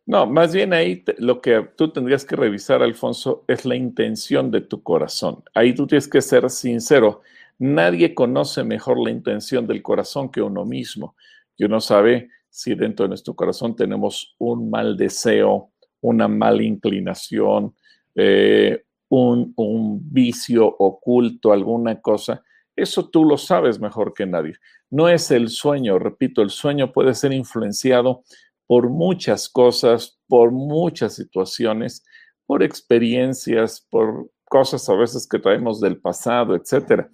[0.05, 4.61] No, más bien ahí lo que tú tendrías que revisar, Alfonso, es la intención de
[4.61, 5.43] tu corazón.
[5.53, 7.21] Ahí tú tienes que ser sincero.
[7.59, 11.15] Nadie conoce mejor la intención del corazón que uno mismo.
[11.55, 17.75] Y uno sabe si dentro de nuestro corazón tenemos un mal deseo, una mala inclinación,
[18.15, 22.43] eh, un, un vicio oculto, alguna cosa
[22.75, 24.53] Eso tú lo sabes mejor que nadie.
[24.89, 28.23] No es el sueño, repito, el sueño puede ser influenciado
[28.71, 32.05] por muchas cosas, por muchas situaciones,
[32.45, 37.09] por experiencias, por cosas a veces que traemos del pasado, etcétera.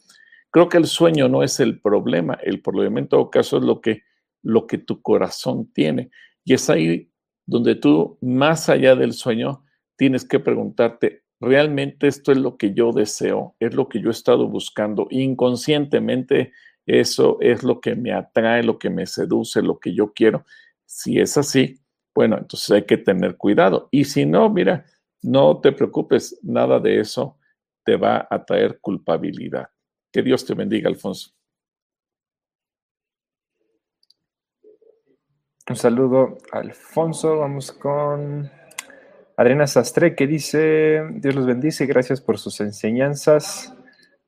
[0.52, 3.82] Creo que el sueño no es el problema, el problema en todo caso es lo
[3.82, 4.04] que,
[4.44, 6.12] lo que tu corazón tiene.
[6.46, 7.10] Y es ahí
[7.48, 9.66] donde tú, más allá del sueño,
[9.96, 13.56] tienes que preguntarte, ¿realmente esto es lo que yo deseo?
[13.60, 15.08] ¿Es lo que yo he estado buscando?
[15.10, 16.54] Inconscientemente,
[16.86, 20.46] eso es lo que me atrae, lo que me seduce, lo que yo quiero.
[20.88, 21.80] Si es así,
[22.16, 23.90] bueno, entonces hay que tener cuidado.
[23.92, 24.86] Y si no, mira,
[25.22, 27.38] no te preocupes, nada de eso
[27.84, 29.70] te va a traer culpabilidad.
[30.12, 31.32] Que Dios te bendiga, Alfonso.
[35.70, 37.38] Un saludo, Alfonso.
[37.38, 38.50] Vamos con
[39.36, 43.77] Adriana Sastre, que dice, Dios los bendice, gracias por sus enseñanzas.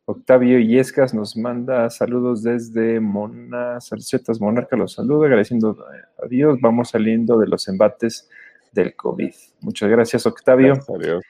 [0.09, 5.85] Octavio Yescas nos manda saludos desde Mona, Salcetas Monarca, los saludo, agradeciendo
[6.17, 6.57] a Dios.
[6.61, 8.27] Vamos saliendo de los embates
[8.71, 9.31] del COVID.
[9.61, 10.73] Muchas gracias, Octavio.
[10.87, 11.23] Gracias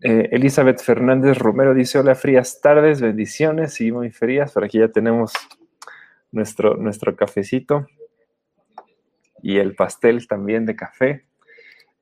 [0.00, 4.50] eh, Elizabeth Fernández Romero dice: Hola, frías tardes, bendiciones y muy frías.
[4.50, 5.32] Por aquí ya tenemos
[6.32, 7.86] nuestro, nuestro cafecito
[9.40, 11.26] y el pastel también de café.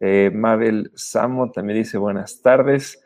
[0.00, 3.03] Eh, Mabel Samo también dice: Buenas tardes.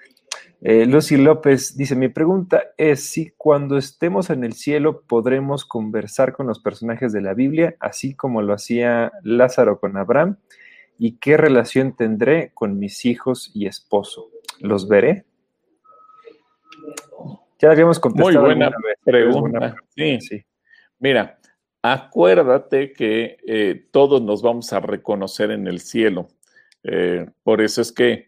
[0.60, 6.32] Eh, Lucy López dice: Mi pregunta es si cuando estemos en el cielo podremos conversar
[6.32, 10.36] con los personajes de la Biblia, así como lo hacía Lázaro con Abraham
[10.98, 14.30] ¿Y qué relación tendré con mis hijos y esposo?
[14.58, 15.24] ¿Los veré?
[17.60, 18.40] Ya habíamos contestado.
[18.40, 18.72] Muy buena
[19.04, 19.76] pregunta.
[19.94, 20.20] Sí.
[20.20, 20.44] sí.
[20.98, 21.38] Mira,
[21.82, 26.28] acuérdate que eh, todos nos vamos a reconocer en el cielo.
[26.82, 28.27] Eh, por eso es que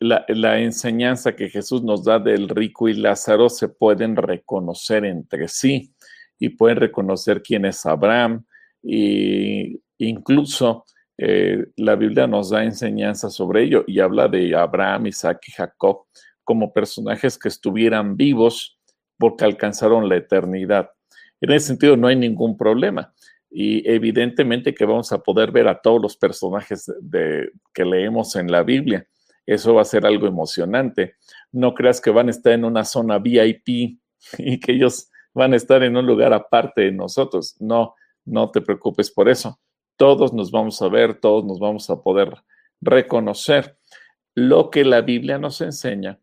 [0.00, 5.92] la, enseñanza que Jesús nos da del rico y Lázaro se pueden reconocer entre sí
[6.38, 8.44] y pueden reconocer quién es Abraham
[8.82, 10.84] e incluso
[11.16, 16.04] eh, la Biblia nos da enseñanza sobre ello y habla de Abraham, Isaac y Jacob
[16.44, 18.78] como personajes que estuvieran vivos
[19.18, 20.90] porque alcanzaron la eternidad.
[21.40, 23.12] En ese sentido no hay ningún problema.
[23.50, 26.90] Y evidentemente que vamos a poder ver a todos los personajes
[27.72, 29.06] que leemos en la Biblia.
[29.48, 31.16] Eso va a ser algo emocionante.
[31.52, 33.68] No creas que van a estar en una zona VIP
[34.38, 37.56] y que ellos van a estar en un lugar aparte de nosotros.
[37.60, 39.58] No, no te preocupes por eso
[39.98, 42.32] todos nos vamos a ver, todos nos vamos a poder
[42.80, 43.76] reconocer
[44.34, 46.20] lo que la Biblia nos enseña.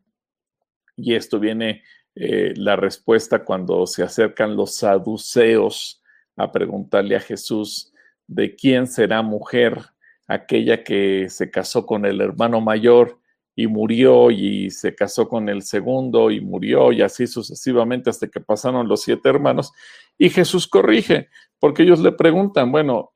[0.95, 1.83] Y esto viene
[2.15, 6.01] eh, la respuesta cuando se acercan los saduceos
[6.38, 7.93] a preguntarle a Jesús
[8.27, 9.81] de quién será mujer
[10.27, 13.19] aquella que se casó con el hermano mayor
[13.55, 18.41] y murió y se casó con el segundo y murió y así sucesivamente hasta que
[18.41, 19.71] pasaron los siete hermanos.
[20.17, 23.13] Y Jesús corrige, porque ellos le preguntan, bueno,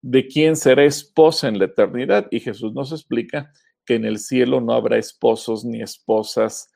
[0.00, 2.26] de quién será esposa en la eternidad.
[2.30, 3.52] Y Jesús nos explica
[3.84, 6.70] que en el cielo no habrá esposos ni esposas,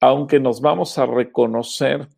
[0.00, 2.08] aunque nos vamos a reconocer,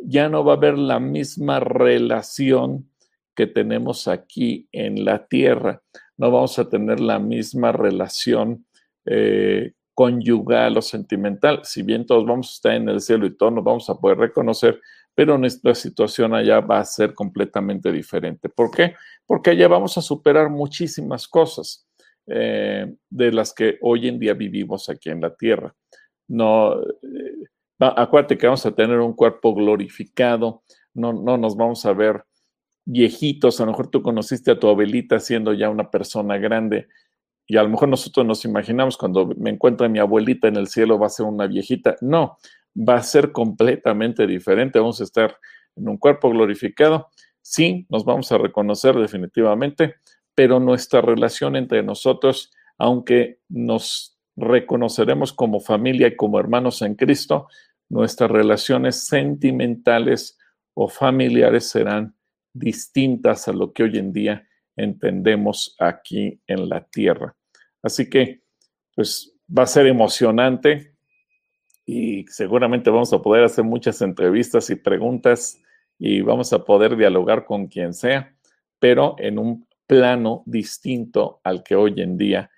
[0.00, 2.90] ya no va a haber la misma relación
[3.34, 5.82] que tenemos aquí en la tierra.
[6.16, 8.66] No vamos a tener la misma relación
[9.06, 11.60] eh, conyugal o sentimental.
[11.64, 14.18] Si bien todos vamos a estar en el cielo y todos nos vamos a poder
[14.18, 14.80] reconocer,
[15.14, 18.48] pero nuestra situación allá va a ser completamente diferente.
[18.48, 18.94] ¿Por qué?
[19.26, 21.86] Porque allá vamos a superar muchísimas cosas
[22.26, 25.74] eh, de las que hoy en día vivimos aquí en la tierra.
[26.26, 27.44] No, eh,
[27.78, 30.62] acuérdate que vamos a tener un cuerpo glorificado,
[30.94, 32.24] no, no nos vamos a ver
[32.84, 36.88] viejitos, a lo mejor tú conociste a tu abuelita siendo ya una persona grande
[37.46, 40.98] y a lo mejor nosotros nos imaginamos cuando me encuentre mi abuelita en el cielo
[40.98, 41.96] va a ser una viejita.
[42.00, 42.38] No,
[42.76, 44.78] va a ser completamente diferente.
[44.78, 45.36] Vamos a estar
[45.76, 47.08] en un cuerpo glorificado.
[47.42, 49.96] Sí, nos vamos a reconocer definitivamente,
[50.34, 57.48] pero nuestra relación entre nosotros, aunque nos reconoceremos como familia y como hermanos en Cristo,
[57.90, 60.38] nuestras relaciones sentimentales
[60.72, 62.16] o familiares serán
[62.54, 67.36] distintas a lo que hoy en día entendemos aquí en la tierra.
[67.82, 68.42] Así que,
[68.94, 70.94] pues va a ser emocionante
[71.84, 75.60] y seguramente vamos a poder hacer muchas entrevistas y preguntas
[75.98, 78.34] y vamos a poder dialogar con quien sea,
[78.78, 82.50] pero en un plano distinto al que hoy en día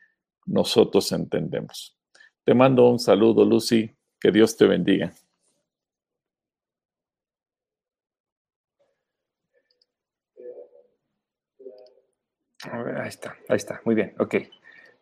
[0.46, 1.96] nosotros entendemos.
[2.44, 3.90] Te mando un saludo, Lucy.
[4.20, 5.12] Que Dios te bendiga.
[12.72, 14.34] Ahí está, ahí está, muy bien, ok.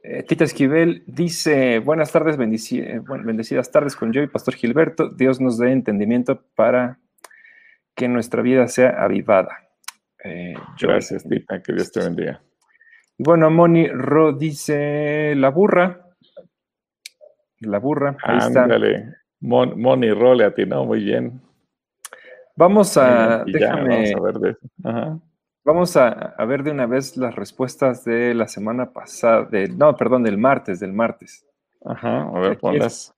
[0.07, 5.09] Eh, Tita Esquivel dice, buenas tardes, eh, bendecidas tardes con yo y Pastor Gilberto.
[5.09, 6.99] Dios nos dé entendimiento para
[7.95, 9.67] que nuestra vida sea avivada.
[10.23, 12.43] Eh, Gracias, Tita, que Dios te bendiga.
[13.17, 16.11] Y bueno, Moni Ro dice la burra.
[17.61, 18.95] La burra, ahí Ándale.
[18.95, 19.19] está.
[19.41, 21.41] Moni Ro le atinó muy bien.
[22.57, 25.23] Vamos a, déjame, vamos a ver de eso.
[25.65, 30.23] Vamos a, ver de una vez las respuestas de la semana pasada, de, no, perdón,
[30.23, 31.47] del martes, del martes.
[31.83, 33.15] Ajá, a ver, ponlas.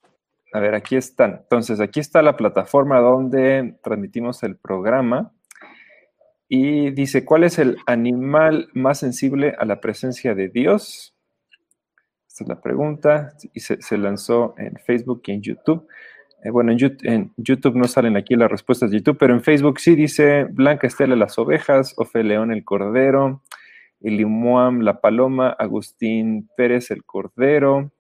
[0.52, 1.40] a ver, aquí están.
[1.42, 5.32] Entonces, aquí está la plataforma donde transmitimos el programa.
[6.48, 11.16] Y dice, ¿cuál es el animal más sensible a la presencia de Dios?
[12.28, 13.32] Esta es la pregunta.
[13.54, 15.88] Y se, se lanzó en Facebook y en YouTube.
[16.46, 19.96] Eh, bueno, en YouTube, no salen aquí las respuestas de YouTube, pero en Facebook sí
[19.96, 23.42] dice Blanca Estela las ovejas, Ofe León el cordero,
[24.00, 27.90] Elimuam la paloma, Agustín Pérez el cordero,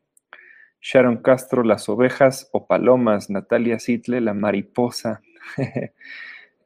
[0.80, 5.22] Sharon Castro las ovejas o palomas, Natalia Sitle la mariposa,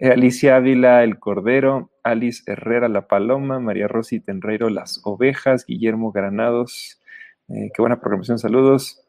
[0.02, 7.00] Alicia Ávila el cordero, Alice Herrera la paloma, María Rosy Tenreiro las ovejas, Guillermo Granados,
[7.48, 9.02] eh, qué buena programación, saludos.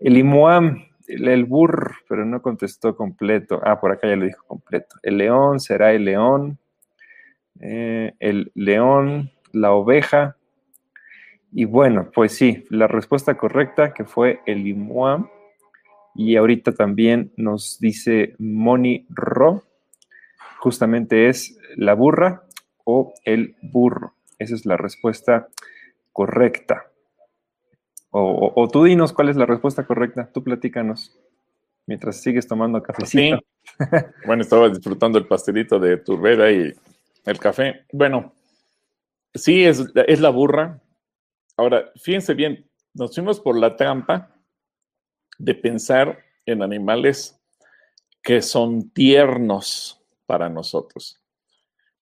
[0.00, 3.60] Elimuam, el burr, pero no contestó completo.
[3.64, 4.96] Ah, por acá ya lo dijo completo.
[5.02, 6.58] El león será el león.
[7.60, 10.36] Eh, el león, la oveja.
[11.50, 15.28] Y bueno, pues sí, la respuesta correcta que fue el imoam.
[16.14, 19.62] Y ahorita también nos dice Moni Ro,
[20.58, 22.42] justamente es la burra
[22.84, 24.14] o el burro.
[24.38, 25.48] Esa es la respuesta
[26.12, 26.87] correcta.
[28.10, 31.18] O, tú dinos cuál es la respuesta correcta, tú platícanos,
[31.86, 33.38] mientras sigues tomando cafecito.
[34.26, 36.72] bueno, estaba disfrutando el pastelito de turbera y
[37.24, 37.84] el café.
[37.92, 38.32] Bueno,
[39.34, 40.80] sí, es, es la burra.
[41.56, 44.34] Ahora, fíjense bien, nos fuimos por la trampa
[45.38, 47.38] de pensar en animales
[48.22, 51.22] que son tiernos para nosotros.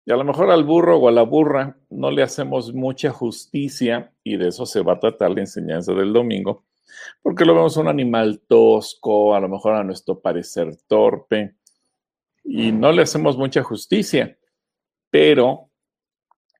[0.05, 4.13] Y a lo mejor al burro o a la burra no le hacemos mucha justicia
[4.27, 6.65] y de eso se va a tratar la enseñanza del domingo,
[7.23, 11.55] porque lo vemos un animal tosco, a lo mejor a nuestro parecer torpe,
[12.43, 14.37] y no le hacemos mucha justicia.
[15.11, 15.71] Pero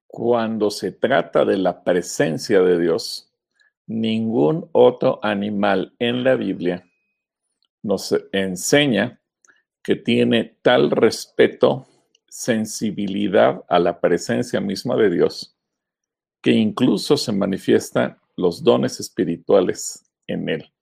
[0.07, 3.33] cuando se trata de la presencia de Dios,
[3.89, 6.89] ningún otro animal en la Biblia
[7.83, 9.21] nos enseña
[9.83, 11.89] que tiene tal respeto
[12.29, 15.56] sensibilidad a la presencia misma de Dios,
[16.47, 20.73] que incluso se manifiestan los dones espirituales en él.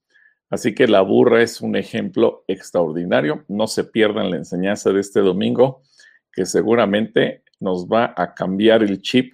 [0.50, 3.46] Así que la burra es un ejemplo extraordinario.
[3.48, 5.80] No se pierdan la enseñanza de este domingo,
[6.30, 9.32] que seguramente nos va a cambiar el chip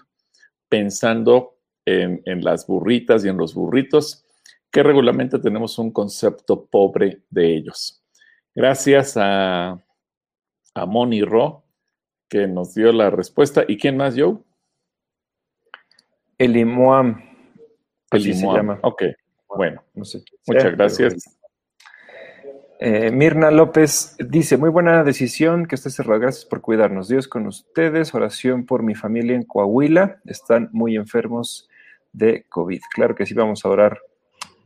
[0.68, 4.24] pensando en, las burritas y en los burritos,
[4.70, 8.04] que regularmente tenemos un concepto pobre de ellos.
[8.54, 9.82] Gracias a,
[10.74, 11.64] a Moni Ro
[12.28, 13.64] que nos dio la respuesta.
[13.66, 14.38] ¿Y quién más, Joe?
[16.40, 17.22] Elimoam.
[18.10, 18.78] Elimoam.
[18.80, 19.02] Ok,
[19.56, 19.82] bueno.
[19.94, 20.24] Muchas
[20.74, 21.36] gracias.
[22.78, 26.18] Eh, Mirna López dice, muy buena decisión que esté cerrado.
[26.18, 27.08] Gracias por cuidarnos.
[27.08, 28.14] Dios con ustedes.
[28.14, 30.22] Oración por mi familia en Coahuila.
[30.24, 31.68] Están muy enfermos
[32.10, 32.80] de COVID.
[32.94, 33.98] Claro que sí, vamos a orar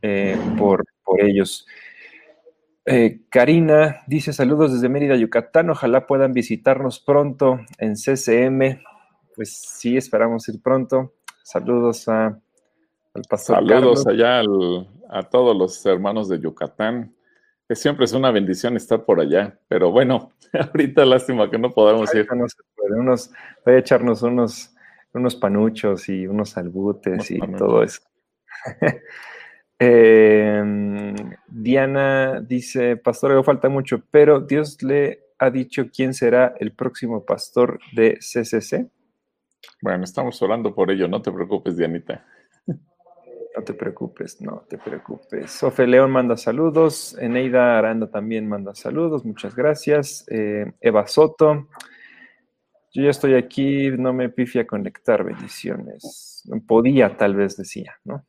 [0.01, 1.67] eh, por, por ellos.
[2.85, 5.69] Eh, Karina dice saludos desde Mérida, Yucatán.
[5.71, 8.79] Ojalá puedan visitarnos pronto en CCM.
[9.35, 11.14] Pues sí, esperamos ir pronto.
[11.45, 12.41] Saludos a,
[13.13, 13.57] al pastor.
[13.57, 14.41] Saludos allá
[15.11, 17.15] a todos los hermanos de Yucatán.
[17.67, 19.59] Que siempre es una bendición estar por allá.
[19.67, 22.27] Pero bueno, ahorita lástima que no podamos ir.
[22.33, 22.47] No
[22.97, 23.29] Unos,
[23.63, 24.75] voy a echarnos unos,
[25.13, 28.01] unos panuchos y unos albutes y todo eso.
[29.77, 31.13] Em,
[31.49, 37.77] Diana dice, pastor, falta mucho, pero Dios le ha dicho quién será el próximo pastor
[37.91, 38.89] de CCC.
[39.81, 42.25] Bueno, estamos orando por ello, no te preocupes, Dianita.
[43.55, 45.49] No te preocupes, no te preocupes.
[45.49, 50.25] Sofe León manda saludos, Eneida Aranda también manda saludos, muchas gracias.
[50.29, 51.69] Eh, Eva Soto,
[52.91, 56.43] yo ya estoy aquí, no me pifia conectar, bendiciones.
[56.67, 58.25] Podía, tal vez decía, ¿no?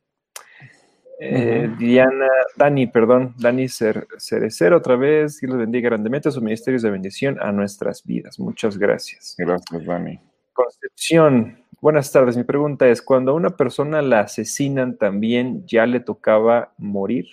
[1.19, 6.91] Eh, Diana, Dani, perdón, Dani Cerecero otra vez, Dios los bendiga grandemente, sus ministerios de
[6.91, 8.39] bendición a nuestras vidas.
[8.39, 9.35] Muchas gracias.
[9.37, 10.19] Gracias, Dani.
[10.57, 12.35] Concepción, buenas tardes.
[12.35, 17.27] Mi pregunta es, cuando a una persona la asesinan, ¿también ya le tocaba morir?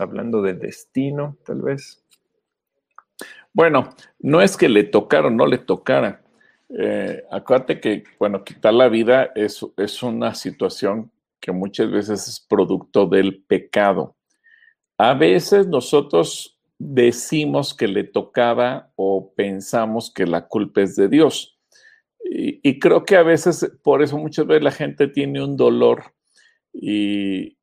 [0.00, 2.02] Hablando de destino, tal vez.
[3.52, 6.22] Bueno, no es que le tocara o no le tocara.
[6.70, 11.10] Eh, acuérdate que, bueno, quitar la vida es, es una situación
[11.40, 14.16] que muchas veces es producto del pecado.
[14.96, 21.53] A veces nosotros decimos que le tocaba o pensamos que la culpa es de Dios.
[22.26, 26.14] Y, creo que a veces, por eso muchas veces la gente tiene un dolor
[26.72, 27.56] y,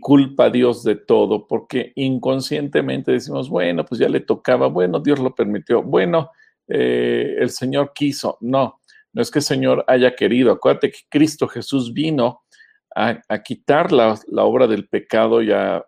[0.00, 5.18] culpa a Dios de todo, porque inconscientemente decimos, bueno, pues ya le tocaba, bueno, Dios
[5.20, 6.30] lo permitió, bueno,
[6.68, 8.38] eh, el Señor quiso.
[8.40, 8.80] No,
[9.12, 10.52] no es que el Señor haya querido.
[10.52, 12.42] Acuérdate que Cristo Jesús vino
[12.94, 15.84] a, quitar la, obra del pecado y a,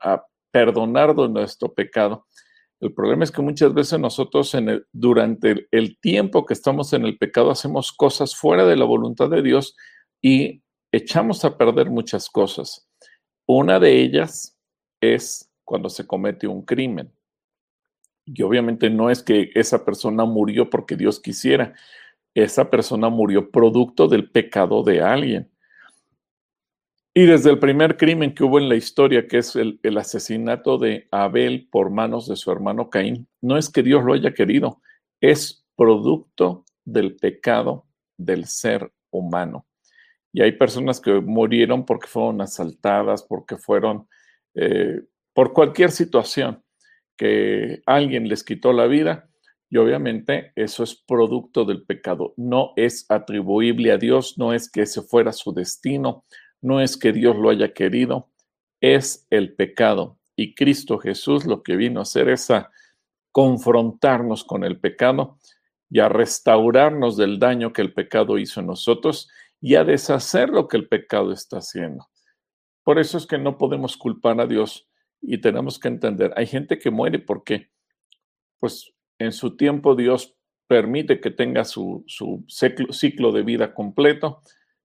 [0.50, 2.26] perdonar nuestro pecado.
[2.84, 4.54] El problema es que muchas veces nosotros
[4.92, 9.40] durante el, tiempo que estamos en el pecado hacemos cosas fuera de la voluntad de
[9.40, 9.74] Dios
[10.20, 10.62] y
[10.92, 12.86] echamos a perder muchas cosas.
[13.46, 14.58] Una de ellas
[15.00, 17.10] es cuando se comete un crimen.
[18.26, 21.72] Y obviamente no es que esa persona murió porque Dios quisiera.
[22.34, 25.50] Esa persona murió producto del pecado de alguien.
[27.16, 31.06] Y desde el primer crimen que hubo en la historia, que es el, asesinato de
[31.12, 34.82] Abel por manos de su hermano Caín, no es que Dios lo haya querido,
[35.20, 37.86] es producto del pecado
[38.16, 39.64] del ser humano.
[40.32, 44.08] Y hay personas que murieron porque fueron asaltadas, porque fueron,
[44.56, 45.02] eh,
[45.32, 46.64] por cualquier situación,
[47.16, 49.30] que alguien les quitó la vida.
[49.70, 54.82] Y obviamente eso es producto del pecado, no es atribuible a Dios, no es que
[54.82, 56.24] ese fuera su destino,
[56.64, 58.30] no es que Dios lo haya querido,
[58.80, 60.18] es el pecado.
[60.34, 62.70] Y Cristo Jesús lo que vino a hacer es a
[63.32, 65.38] confrontarnos con el pecado
[65.90, 69.28] y a restaurarnos del daño que el pecado hizo en nosotros
[69.60, 72.08] y a deshacer lo que el pecado está haciendo.
[72.82, 74.88] Por eso es que no podemos culpar a Dios
[75.20, 77.70] y tenemos que entender, hay gente que muere porque,
[78.58, 80.34] pues en su tiempo Dios
[80.66, 84.40] permite que tenga su, su ciclo de vida completo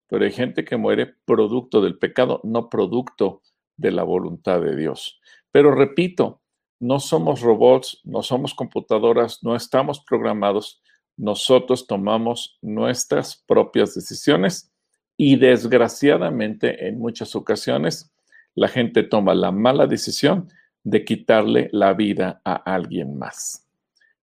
[0.09, 3.41] pero hay gente que muere producto del pecado, no producto
[3.77, 5.21] de la voluntad de Dios.
[5.51, 6.41] Pero repito,
[6.79, 10.81] no somos robots, no somos computadoras, no estamos programados.
[11.15, 14.71] Nosotros tomamos nuestras propias decisiones
[15.15, 18.11] y desgraciadamente en muchas ocasiones
[18.55, 20.49] la gente toma la mala decisión
[20.83, 23.67] de quitarle la vida a alguien más.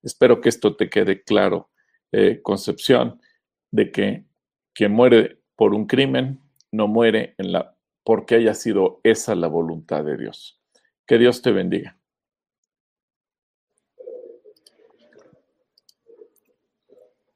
[0.03, 1.71] Espero que esto te quede claro,
[2.13, 3.21] eh, Concepción,
[3.71, 4.25] de que
[4.73, 6.41] quien muere por un crimen,
[6.71, 10.61] no muere en la, porque haya sido esa la voluntad de Dios.
[11.07, 11.97] Que Dios te bendiga.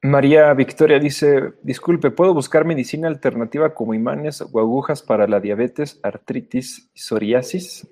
[0.02, 6.00] María Victoria dice, disculpe, ¿puedo buscar medicina alternativa como imanes o agujas para la diabetes,
[6.02, 7.86] artritis y psoriasis?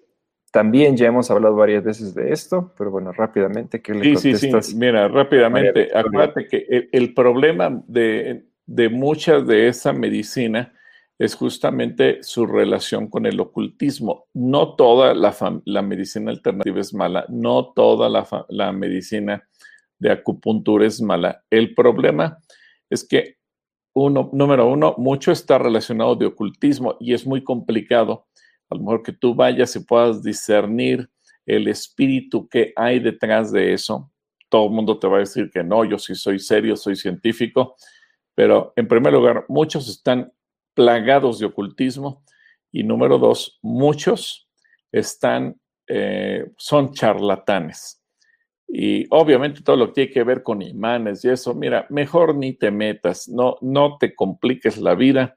[0.51, 4.51] También ya hemos hablado varias veces de esto, pero bueno, rápidamente, ¿qué le sí, Sí,
[4.63, 10.75] sí, mira, rápidamente, acuérdate que el problema de, de mucha de esa medicina
[11.19, 14.27] es justamente su relación con el ocultismo.
[14.35, 18.09] No toda la, medicina alternativa es mala, no toda
[18.49, 19.43] la, medicina
[19.99, 21.43] de acupuntura es mala.
[21.51, 22.39] El problema
[22.91, 23.39] es que,
[23.95, 28.27] uno, número uno, mucho está relacionado de ocultismo y es muy complicado.
[28.69, 31.11] A lo mejor que tú vayas y puedas discernir
[31.47, 34.13] el espíritu que hay detrás de eso.
[34.51, 37.75] Todo el mundo te va a decir que no, yo sí soy serio, soy científico
[38.39, 40.33] pero en primer lugar, muchos están
[40.73, 42.23] plagados de ocultismo
[42.71, 44.49] y número dos, muchos
[44.93, 48.01] están, eh, son charlatanes.
[48.69, 52.53] Y obviamente todo lo que tiene que ver con imanes y eso, mira, mejor ni
[52.53, 55.37] te metas, no, no te compliques la vida.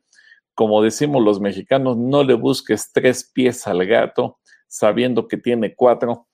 [0.53, 4.37] Como decimos los mexicanos, no le busques tres pies al gato
[4.67, 6.27] sabiendo que tiene cuatro.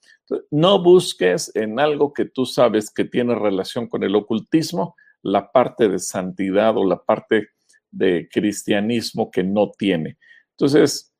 [0.52, 5.90] No busques en algo que tú sabes que tiene relación con el ocultismo, la parte
[5.90, 7.50] de santidad o la parte
[7.92, 10.18] de cristianismo que no tiene.
[10.52, 11.14] Entonces,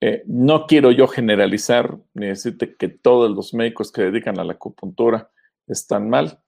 [0.00, 4.54] eh, no quiero yo generalizar ni decirte que todos los médicos que dedican a la
[4.54, 5.30] acupuntura
[5.66, 6.42] están mal,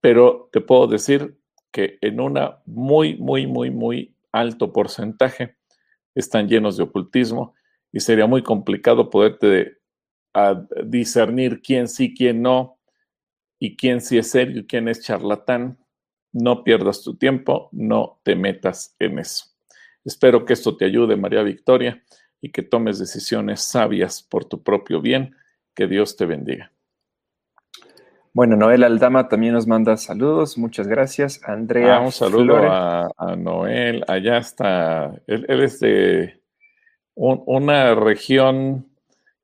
[0.00, 1.38] pero te puedo decir
[1.70, 5.56] que en una muy, muy, muy, muy alto porcentaje
[6.14, 7.54] están llenos de ocultismo
[7.92, 9.78] y sería muy complicado poderte
[10.84, 12.76] discernir quién sí, quién no,
[13.58, 15.78] y quién sí es serio y quién es charlatán
[16.36, 19.46] no pierdas tu tiempo, no te metas en eso.
[20.04, 22.02] Espero que esto te ayude, María Victoria,
[22.42, 25.34] y que tomes decisiones sabias por tu propio bien.
[25.74, 26.72] Que Dios te bendiga.
[28.32, 30.58] Bueno, Noel Aldama también nos manda saludos.
[30.58, 31.40] Muchas gracias.
[31.42, 31.96] Andrea.
[31.96, 34.04] Ah, un saludo a, Noel.
[34.06, 35.14] Allá está.
[35.26, 36.40] Él, es de
[37.14, 38.90] una región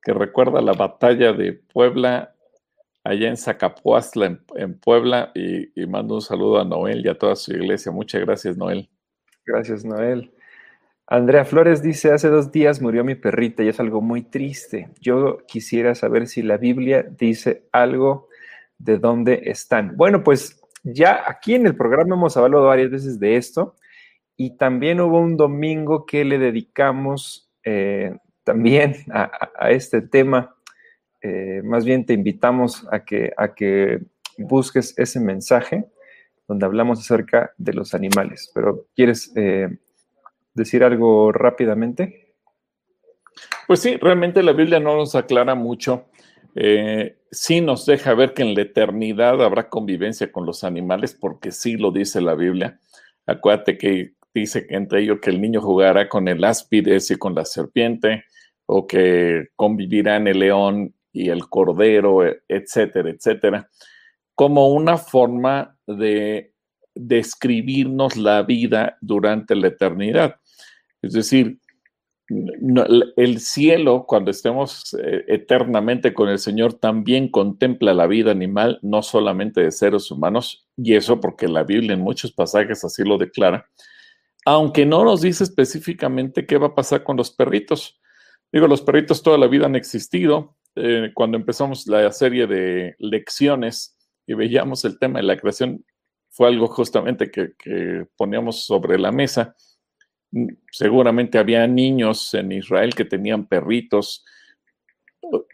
[0.02, 2.31] que recuerda la batalla de Puebla
[3.04, 7.52] allá en Zacapuastla, en, Puebla, y, mando un saludo a Noel y a toda su
[7.52, 7.92] iglesia.
[7.92, 8.88] Muchas gracias, Noel.
[9.44, 10.32] Gracias, Noel.
[11.06, 14.88] Andrea Flores dice, hace dos días murió mi perrita y es algo muy triste.
[15.00, 18.28] Yo quisiera saber si la Biblia dice algo
[18.78, 19.96] de dónde están.
[19.96, 23.76] Bueno, pues ya aquí en el programa hemos hablado varias veces de esto
[24.36, 30.56] y también hubo un domingo que le dedicamos eh, también a, este tema.
[31.22, 34.00] Eh, más bien te invitamos a que, a que
[34.38, 35.84] busques ese mensaje
[36.48, 38.50] donde hablamos acerca de los animales.
[38.54, 39.68] Pero ¿quieres eh,
[40.54, 42.34] decir algo rápidamente?
[43.66, 46.06] Pues sí, realmente la Biblia no nos aclara mucho
[46.54, 51.50] eh, sí nos deja ver que en la eternidad habrá convivencia con los animales, porque
[51.50, 52.78] sí lo dice la Biblia.
[53.26, 57.34] Acuérdate que dice que entre ellos que el niño jugará con el áspides y con
[57.34, 58.24] la serpiente,
[58.66, 63.68] o que convivirán el león y el cordero, etcétera, etcétera,
[64.34, 66.52] como una forma de
[66.94, 70.36] describirnos la vida durante la eternidad.
[71.00, 71.58] Es decir,
[73.16, 79.02] el cielo, cuando estemos eh, eternamente con el Señor, también contempla la vida animal, no
[79.02, 83.68] solamente de seres humanos, y eso porque la Biblia en muchos pasajes así lo declara,
[84.44, 88.00] aunque no nos dice específicamente qué va a pasar con los perritos.
[88.50, 90.56] Digo, los perritos toda la vida han existido.
[90.76, 93.96] Eh, cuando empezamos la serie de lecciones
[94.26, 95.84] y veíamos el tema de la creación,
[96.30, 99.54] fue algo justamente que, poníamos sobre la mesa
[100.70, 104.24] seguramente había niños en Israel que tenían perritos,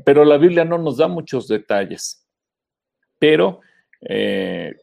[0.04, 2.26] pero la Biblia no nos da muchos detalles.
[3.18, 3.60] Pero
[4.00, 4.74] eh,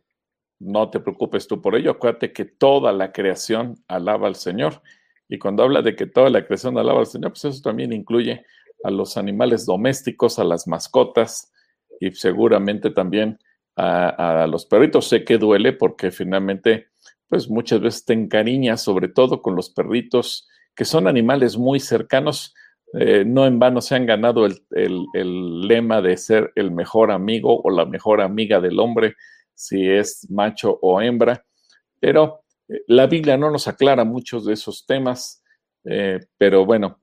[0.60, 4.82] no te preocupes tú por ello, acuérdate que toda la creación alaba al Señor.
[5.28, 8.46] Y cuando habla de que toda la creación alaba al Señor, pues eso también incluye
[8.86, 11.52] a los animales domésticos, a las mascotas
[12.00, 13.40] y seguramente también
[13.76, 15.08] a, los perritos.
[15.08, 16.88] Sé que duele porque finalmente
[17.28, 22.54] pues muchas veces te encariñas, sobre todo con los perritos, que son animales muy cercanos.
[22.94, 27.72] Eh, no en vano se han ganado el, lema de ser el mejor amigo o
[27.72, 29.16] la mejor amiga del hombre,
[29.56, 31.44] si es macho o hembra.
[32.00, 35.44] Pero eh, la Biblia no nos aclara muchos de esos temas,
[35.86, 37.00] eh, pero bueno,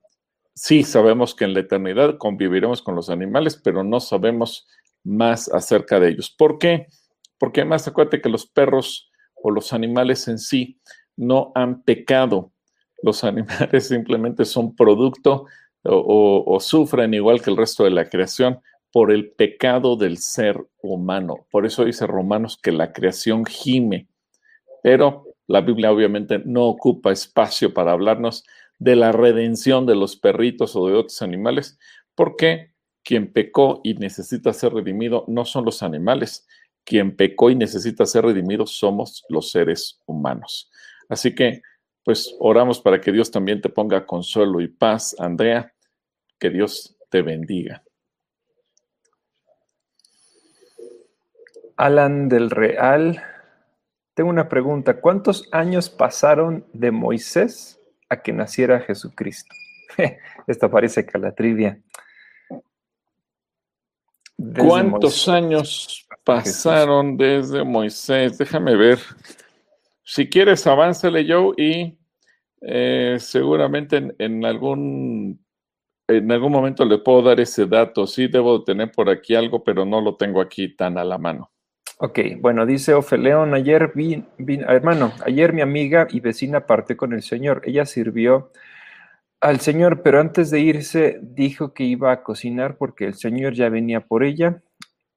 [0.55, 4.67] sí sabemos que en la eternidad conviviremos con los animales, pero no sabemos
[5.03, 6.31] más acerca de ellos.
[6.31, 6.87] ¿Por qué?
[7.37, 10.79] Porque además acuérdate que los perros o los animales en sí
[11.15, 12.51] no han pecado.
[13.01, 15.45] Los animales simplemente son producto
[15.85, 21.47] o, sufren igual que el resto de la creación por el pecado del ser humano.
[21.51, 24.07] Por eso dice Romanos que la creación gime.
[24.81, 28.45] Pero la Biblia obviamente no ocupa espacio para hablarnos
[28.83, 31.79] de la redención de los perritos o de otros animales,
[32.15, 36.45] porque quien pecó y necesita ser redimido no son los animales,
[36.83, 40.69] quien pecó y necesita ser redimido somos los seres humanos.
[41.07, 41.61] Así que,
[42.03, 45.73] pues oramos para que Dios también te ponga consuelo y paz, Andrea,
[46.37, 47.83] que Dios te bendiga.
[51.77, 53.23] Alan del Real,
[54.13, 54.99] tengo una pregunta.
[54.99, 57.79] ¿Cuántos años pasaron de Moisés
[58.13, 59.53] a que naciera Jesucristo?
[60.47, 61.79] Esta parece que la trivia.
[64.57, 68.37] ¿Cuántos años pasaron desde Moisés?
[68.37, 68.99] Déjame ver.
[70.03, 71.97] Si quieres, avánzale yo y
[72.61, 75.45] eh, seguramente en, algún
[76.07, 78.05] en algún momento le puedo dar ese dato.
[78.05, 81.52] Sí, debo tener por aquí algo, pero no lo tengo aquí tan a la mano.
[81.99, 84.23] Ok, bueno, dice Ofeleón, ayer vi,
[84.67, 87.61] hermano, ayer mi amiga y vecina partió con el Señor.
[87.65, 88.51] Ella sirvió
[89.39, 93.69] al Señor, pero antes de irse dijo que iba a cocinar porque el Señor ya
[93.69, 94.63] venía por ella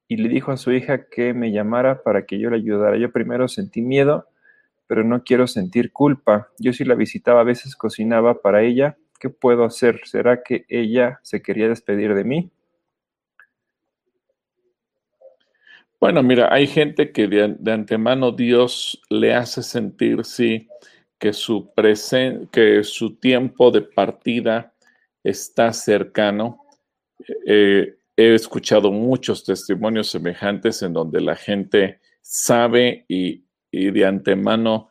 [0.07, 2.99] y le dijo a su hija que me llamara para que yo le ayudara.
[2.99, 4.29] Yo primero sentí miedo,
[4.87, 6.51] pero no quiero sentir culpa.
[6.59, 8.97] Yo si la visitaba a veces cocinaba para ella.
[9.18, 10.01] ¿Qué puedo hacer?
[10.05, 12.51] ¿Será que ella se quería despedir de mí?
[16.07, 20.69] Bueno, mira, hay gente que de, de antemano Dios le hace sentir, sí,
[21.19, 21.73] que su,
[22.53, 24.73] que su tiempo de partida
[25.25, 26.63] está cercano.
[27.45, 33.43] Eh, he escuchado muchos testimonios semejantes en donde la gente sabe y,
[33.73, 34.91] y de antemano,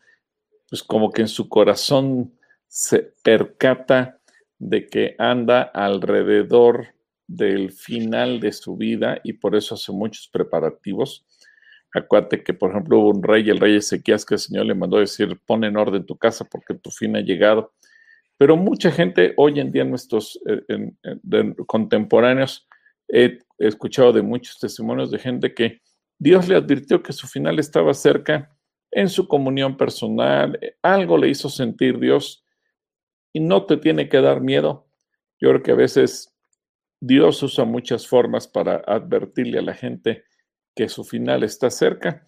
[0.70, 2.34] pues como que en su corazón
[2.68, 4.20] se percata
[4.60, 6.88] de que anda alrededor
[7.28, 11.26] del final de su vida y por eso hace muchos preparativos.
[11.94, 14.98] Acuérdate que, por ejemplo, hubo un rey, el rey Ezequías, que el Señor le mandó
[14.98, 17.74] decir, pon en orden tu casa porque tu fin ha llegado.
[18.38, 20.92] Pero mucha gente hoy en día, nuestros eh,
[21.66, 22.68] contemporáneos,
[23.08, 25.82] he escuchado de muchos testimonios de gente que
[26.18, 28.56] Dios le advirtió que su final estaba cerca
[28.92, 32.46] en su comunión personal, algo le hizo sentir Dios
[33.34, 34.88] y no te tiene que dar miedo.
[35.40, 36.35] Yo creo que a veces
[37.08, 40.24] Dios usa muchas formas para advertirle a la gente
[40.76, 42.28] que su final está cerca.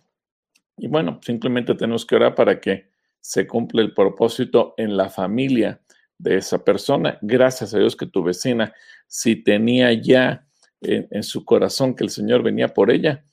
[0.77, 5.81] Y bueno, simplemente tenemos que orar para que se cumpla el propósito en la familia
[6.19, 7.17] de esa persona.
[7.23, 8.71] Gracias a Dios que tu vecina,
[9.07, 10.45] si tenía ya
[10.81, 13.25] en, su corazón que el Señor venía por ella,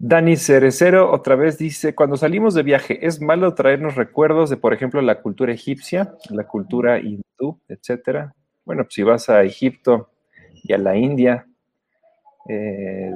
[0.00, 4.72] Dani Cerecero otra vez dice, cuando salimos de viaje, ¿es malo traernos recuerdos de, por
[4.72, 8.32] ejemplo, la cultura egipcia, la cultura hindú, etcétera?
[8.64, 10.10] Bueno, pues si vas a Egipto
[10.62, 11.48] y a la India,
[12.48, 13.12] eh,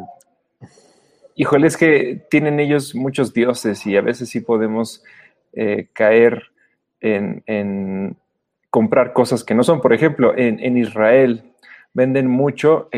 [1.36, 5.04] híjole, es que tienen ellos muchos dioses y a veces sí podemos
[5.52, 6.42] eh, caer
[7.00, 8.16] en,
[8.70, 9.80] comprar cosas que no son.
[9.80, 11.52] Por ejemplo, en, Israel
[11.94, 12.88] venden mucho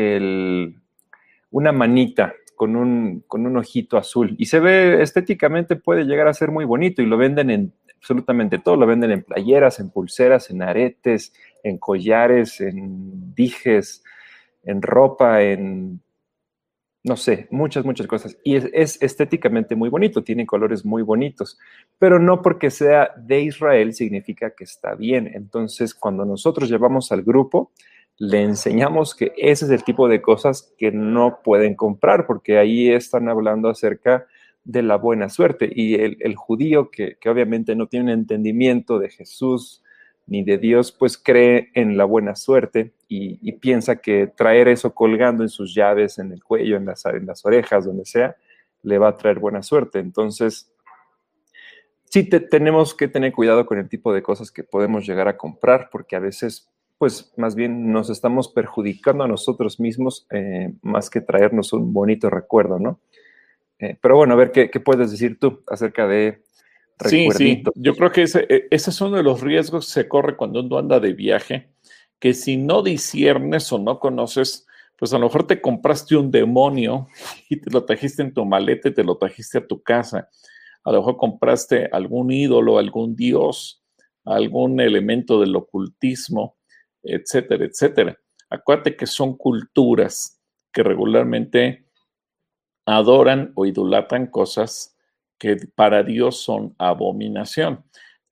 [1.51, 4.35] una manita con un, con un ojito azul.
[4.37, 8.59] Y se ve estéticamente, puede llegar a ser muy bonito y lo venden en absolutamente
[8.59, 8.75] todo.
[8.75, 11.33] Lo venden en playeras, en pulseras, en aretes,
[11.63, 14.03] en collares, en dijes,
[14.63, 16.01] en ropa, en
[17.05, 18.35] no sé, muchas, muchas cosas.
[18.43, 21.59] Y es, es, estéticamente muy bonito, tiene colores muy bonitos,
[21.99, 25.29] pero no porque sea de Israel significa que está bien.
[25.31, 27.71] Entonces, cuando nosotros llevamos al grupo,
[28.17, 32.89] le enseñamos que ese es el tipo de cosas que no pueden comprar, porque ahí
[32.89, 34.25] están hablando acerca
[34.63, 35.69] de la buena suerte.
[35.73, 39.83] Y el, judío que, obviamente no tiene un entendimiento de Jesús
[40.27, 45.43] ni de Dios, pues cree en la buena suerte y, piensa que traer eso colgando
[45.43, 48.35] en sus llaves, en el cuello, en las, en las orejas, donde sea,
[48.81, 49.99] le va a traer buena suerte.
[49.99, 50.71] Entonces,
[52.05, 55.89] sí tenemos que tener cuidado con el tipo de cosas que podemos llegar a comprar,
[55.91, 61.21] porque a veces pues más bien nos estamos perjudicando a nosotros mismos eh, más que
[61.21, 62.99] traernos un bonito recuerdo, ¿no?
[63.79, 66.43] Eh, pero bueno, a ver ¿qué, puedes decir tú acerca de
[67.03, 70.07] Sí, sí, yo creo que ese, e, ese, es uno de los riesgos que se
[70.07, 71.71] corre cuando uno anda de viaje,
[72.19, 74.65] que si no disiernes o no conoces,
[74.97, 77.07] pues a lo mejor te compraste un demonio
[77.49, 80.29] y te lo trajiste en tu maleta y te lo trajiste a tu casa.
[80.85, 83.83] A lo mejor compraste algún ídolo, algún dios,
[84.23, 86.55] algún elemento del ocultismo
[87.05, 88.17] etcétera, etcétera.
[88.49, 90.41] Acuérdate que son culturas
[90.71, 91.85] que regularmente
[92.85, 94.95] adoran o idolatran cosas
[95.37, 97.83] que para Dios son abominación.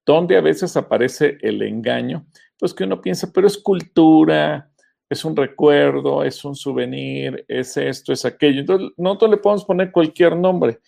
[0.06, 2.26] Donde a veces aparece el engaño,
[2.60, 4.70] pues que uno piensa, pero es cultura,
[5.10, 8.62] es un recuerdo, es un souvenir, es esto, es aquello.
[8.62, 10.80] Entonces, nosotros le podemos poner cualquier nombre,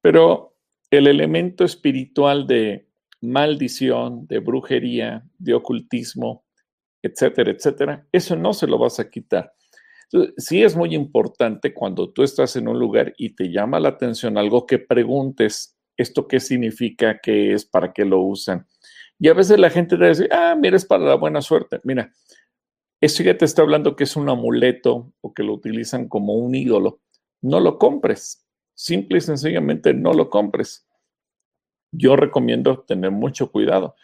[0.00, 0.54] pero
[0.90, 2.86] el elemento espiritual de
[3.20, 6.43] maldición, de brujería, de ocultismo,
[7.04, 9.52] etcétera, etcétera, eso no se lo vas a quitar.
[10.36, 14.38] sí es muy importante cuando tú estás en un lugar y te llama la atención
[14.38, 17.20] algo que preguntes, ¿esto qué significa?
[17.22, 17.66] ¿Qué es?
[17.66, 18.66] ¿Para qué lo usan?
[19.18, 21.80] Y a veces la gente te dice, ah, mira, es para la buena suerte.
[21.84, 22.12] Mira,
[23.00, 26.54] eso ya te está hablando que es un amuleto o que lo utilizan como un
[26.54, 27.00] ídolo.
[27.42, 28.46] No lo compres.
[28.74, 30.86] Simple y sencillamente no lo compres.
[31.92, 33.94] Yo recomiendo tener mucho cuidado.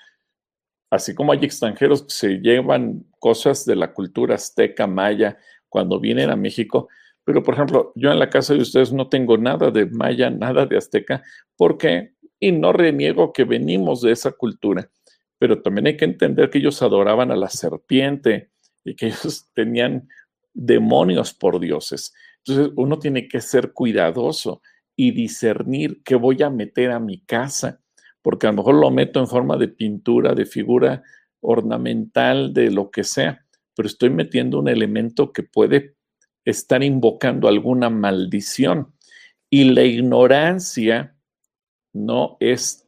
[0.91, 5.39] Así como hay extranjeros que se llevan cosas de la cultura azteca, maya,
[5.69, 6.89] cuando vienen a México,
[7.25, 10.67] pero por ejemplo, yo en la casa de ustedes no tengo nada de maya, nada
[10.67, 11.23] de azteca,
[11.57, 14.91] porque, y no reniego que venimos de esa cultura,
[15.39, 18.51] pero también hay que entender que ellos adoraban a la serpiente,
[18.85, 20.09] y que ellos tenían
[20.53, 22.13] demonios por dioses.
[22.45, 24.63] Entonces uno tiene que ser cuidadoso
[24.97, 27.81] y discernir qué voy a meter a mi casa,
[28.23, 31.03] porque a lo mejor lo meto en forma de pintura, de figura
[31.41, 33.45] ornamental, de lo que sea,
[33.75, 35.97] pero estoy metiendo un elemento que puede
[36.45, 38.95] estar invocando alguna maldición.
[39.49, 41.17] Y la ignorancia
[41.93, 42.87] no es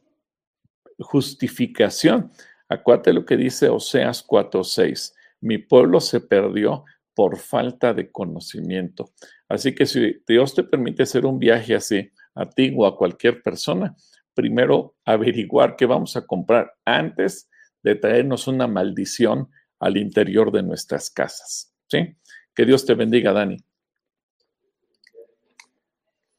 [0.99, 2.31] justificación.
[2.69, 5.13] Acuérdate lo que dice Oseas 4:6
[5.43, 9.11] mi pueblo se perdió por falta de conocimiento.
[9.49, 13.43] Así que si Dios te permite hacer un viaje así, a ti o a cualquier
[13.43, 13.95] persona,
[14.33, 17.49] primero averiguar qué vamos a comprar antes
[17.83, 21.73] de traernos una maldición al interior de nuestras casas.
[21.87, 22.15] ¿Sí?
[22.55, 23.57] Que Dios te bendiga, Dani.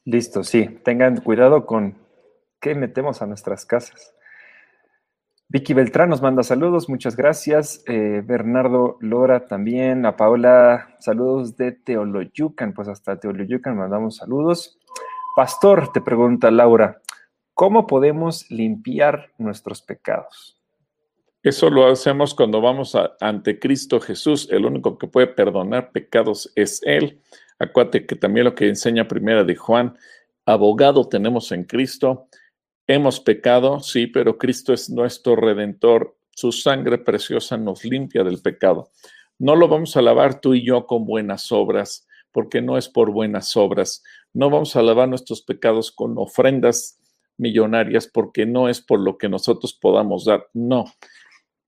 [0.05, 0.81] Listo, sí.
[0.85, 1.97] Tengan cuidado con
[2.61, 4.15] qué metemos a nuestras casas.
[5.49, 7.85] Vicky Beltrán nos manda saludos, muchas gracias.
[7.87, 10.05] Eh, Bernardo Lora también.
[10.07, 12.73] A Paola, saludos de Teoloyucan.
[12.73, 14.79] Pues hasta Teoloyucan mandamos saludos.
[15.37, 17.03] Pastor, te pregunta Laura,
[17.55, 20.61] ¿cómo podemos limpiar nuestros pecados?
[21.43, 24.49] Eso lo hacemos cuando vamos ante Cristo Jesús.
[24.51, 27.21] El único que puede perdonar pecados es Él.
[27.59, 29.97] Acuérdate que también lo que enseña primera de Juan,
[30.47, 32.29] abogado tenemos en Cristo
[32.87, 36.19] Hemos pecado, sí, pero Cristo es nuestro redentor.
[36.31, 38.91] Su sangre preciosa nos limpia del pecado.
[39.39, 43.11] No lo vamos a lavar tú y yo con buenas obras, porque no es por
[43.11, 44.03] buenas obras.
[44.35, 47.01] No vamos a lavar nuestros pecados con ofrendas
[47.39, 50.49] millonarias, porque no es por lo que nosotros podamos dar.
[50.53, 50.85] No.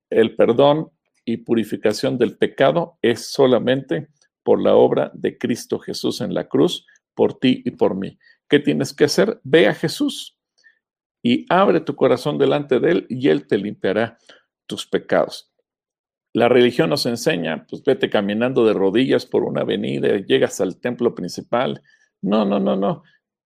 [0.09, 0.91] El perdón
[1.25, 4.07] y purificación del pecado es solamente
[4.43, 8.17] por la obra de Cristo Jesús en la cruz, por ti y por mí.
[8.47, 9.41] ¿Qué tienes que hacer?
[9.43, 10.37] Ve a Jesús
[11.21, 14.17] y abre tu corazón delante de Él y Él te limpiará
[14.67, 15.51] tus pecados.
[16.33, 21.15] La religión nos enseña, pues vete caminando de rodillas por una avenida, llegas al templo
[21.15, 21.81] principal.
[22.21, 23.03] No, no, no, no.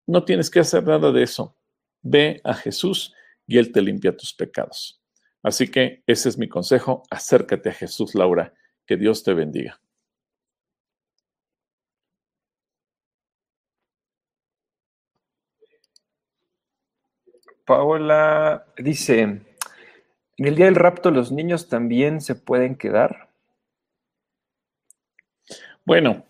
[0.07, 1.57] No tienes que hacer nada de eso.
[2.01, 3.13] Ve a Jesús
[3.47, 5.01] y Él te limpia tus pecados.
[5.43, 7.03] Así que ese es mi consejo.
[7.09, 8.53] Acércate a Jesús, Laura.
[8.85, 9.79] Que Dios te bendiga.
[17.65, 19.45] Paola dice, ¿en
[20.37, 23.29] el día del rapto los niños también se pueden quedar?
[25.85, 26.25] Bueno,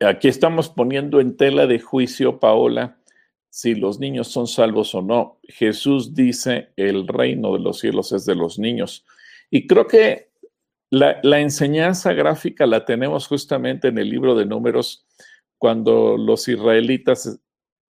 [0.00, 2.96] aquí estamos poniendo en tela de juicio, Paola,
[3.54, 5.38] si los niños son salvos o no.
[5.44, 9.06] Jesús dice, el reino de los cielos es de los niños.
[9.48, 10.32] Y creo que
[10.90, 15.06] la, enseñanza gráfica la tenemos justamente en el libro de números,
[15.56, 17.40] cuando los israelitas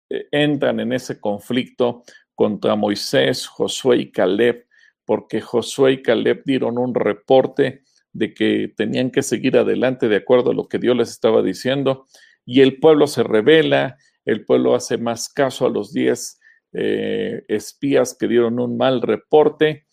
[0.09, 2.03] eh, entran en ese conflicto
[2.35, 4.67] contra Moisés, Josué y Caleb,
[5.05, 10.51] porque Josué y Caleb dieron un reporte de que tenían que seguir adelante de acuerdo
[10.51, 12.05] a lo que Dios les estaba diciendo,
[12.45, 16.39] y el pueblo se revela, el pueblo hace más caso a los diez
[16.73, 19.85] eh, espías que dieron un mal reporte,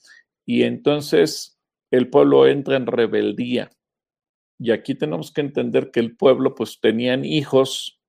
[0.46, 1.60] y entonces
[1.90, 3.70] el pueblo entra en rebeldía.
[4.58, 8.00] Y aquí tenemos que entender que el pueblo pues tenían hijos,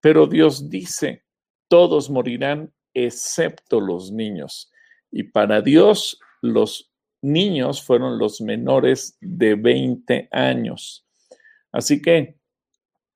[0.00, 1.24] pero Dios dice,
[1.68, 4.70] todos morirán excepto los niños.
[5.10, 6.92] Y para Dios, los
[7.22, 11.06] niños fueron los menores de 20 años.
[11.72, 12.38] Así que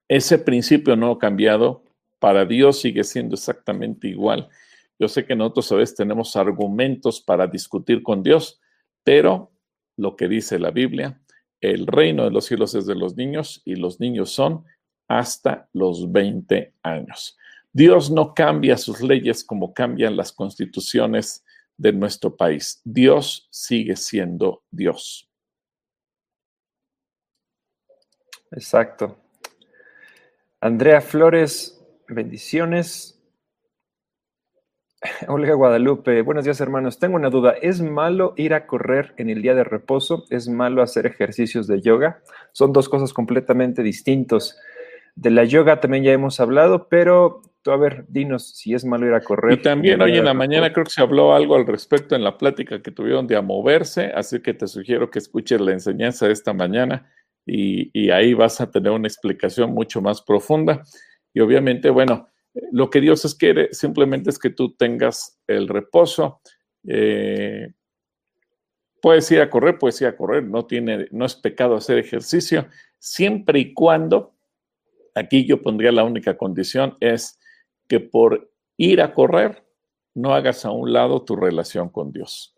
[0.08, 1.84] ese principio no ha cambiado.
[2.22, 4.48] Para Dios sigue siendo exactamente igual.
[4.96, 8.60] Yo sé que nosotros a veces tenemos argumentos para discutir con Dios,
[9.02, 9.50] pero
[9.96, 11.20] lo que dice la Biblia,
[11.60, 14.64] el reino de los cielos es de los niños y los niños son
[15.08, 17.36] hasta los 20 años.
[17.72, 21.44] Dios no cambia sus leyes como cambian las constituciones
[21.76, 22.80] de nuestro país.
[22.84, 25.28] Dios sigue siendo Dios.
[28.52, 29.18] Exacto.
[30.60, 31.81] Andrea Flores,
[32.14, 33.20] bendiciones.
[35.28, 36.98] Olga Guadalupe, buenos días hermanos.
[36.98, 37.54] Tengo una duda.
[37.60, 40.24] ¿Es malo ir a correr en el día de reposo?
[40.30, 42.22] ¿Es malo hacer ejercicios de yoga?
[42.52, 44.58] Son dos cosas completamente distintas.
[45.14, 49.06] De la yoga también ya hemos hablado, pero tú a ver, dinos si es malo
[49.06, 49.58] ir a correr.
[49.58, 52.36] Y también hoy en la mañana creo que se habló algo al respecto en la
[52.36, 56.32] plática que tuvieron de a moverse, así que te sugiero que escuches la enseñanza de
[56.32, 57.10] esta mañana
[57.46, 60.82] y, ahí vas a tener una explicación mucho más profunda.
[61.34, 62.28] Y obviamente, bueno,
[62.72, 66.40] lo que Dios es quiere simplemente es que tú tengas el reposo.
[66.86, 67.72] Eh,
[69.00, 72.68] puedes ir a correr, puedes ir a correr, no, tiene, no es pecado hacer ejercicio,
[72.98, 74.34] siempre y cuando,
[75.14, 77.38] aquí yo pondría la única condición, es
[77.88, 79.64] que por ir a correr
[80.14, 82.54] no hagas a un lado tu relación con Dios.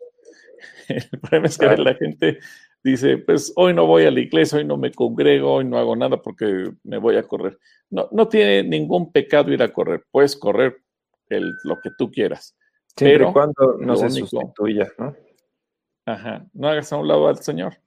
[0.87, 2.39] El problema es que la gente
[2.85, 5.95] dice, pues hoy no voy a la iglesia, hoy no me congrego, hoy no hago
[5.95, 7.57] nada porque me voy a correr.
[7.89, 10.77] No, no tiene ningún pecado ir a correr, puedes correr
[11.29, 12.55] el, lo que tú quieras.
[12.95, 15.15] pero cuando no se sustituya, ¿no?
[16.05, 17.77] Ajá, no hagas a un lado al Señor.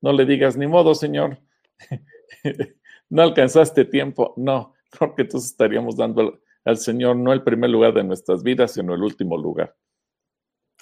[0.00, 1.38] No le digas, ni modo, Señor,
[3.10, 4.32] no alcanzaste tiempo.
[4.38, 8.94] No, porque entonces estaríamos dando al Señor no el primer lugar de nuestras vidas, sino
[8.94, 9.76] el último lugar.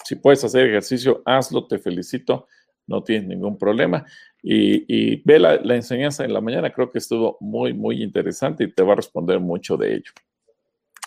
[0.04, 2.46] Si puedes hacer ejercicio, hazlo, te felicito,
[2.86, 4.04] no tienes ningún problema.
[4.42, 8.82] Y, ve la, enseñanza en la mañana, creo que estuvo muy, muy interesante y te
[8.82, 10.12] va a responder mucho de ello.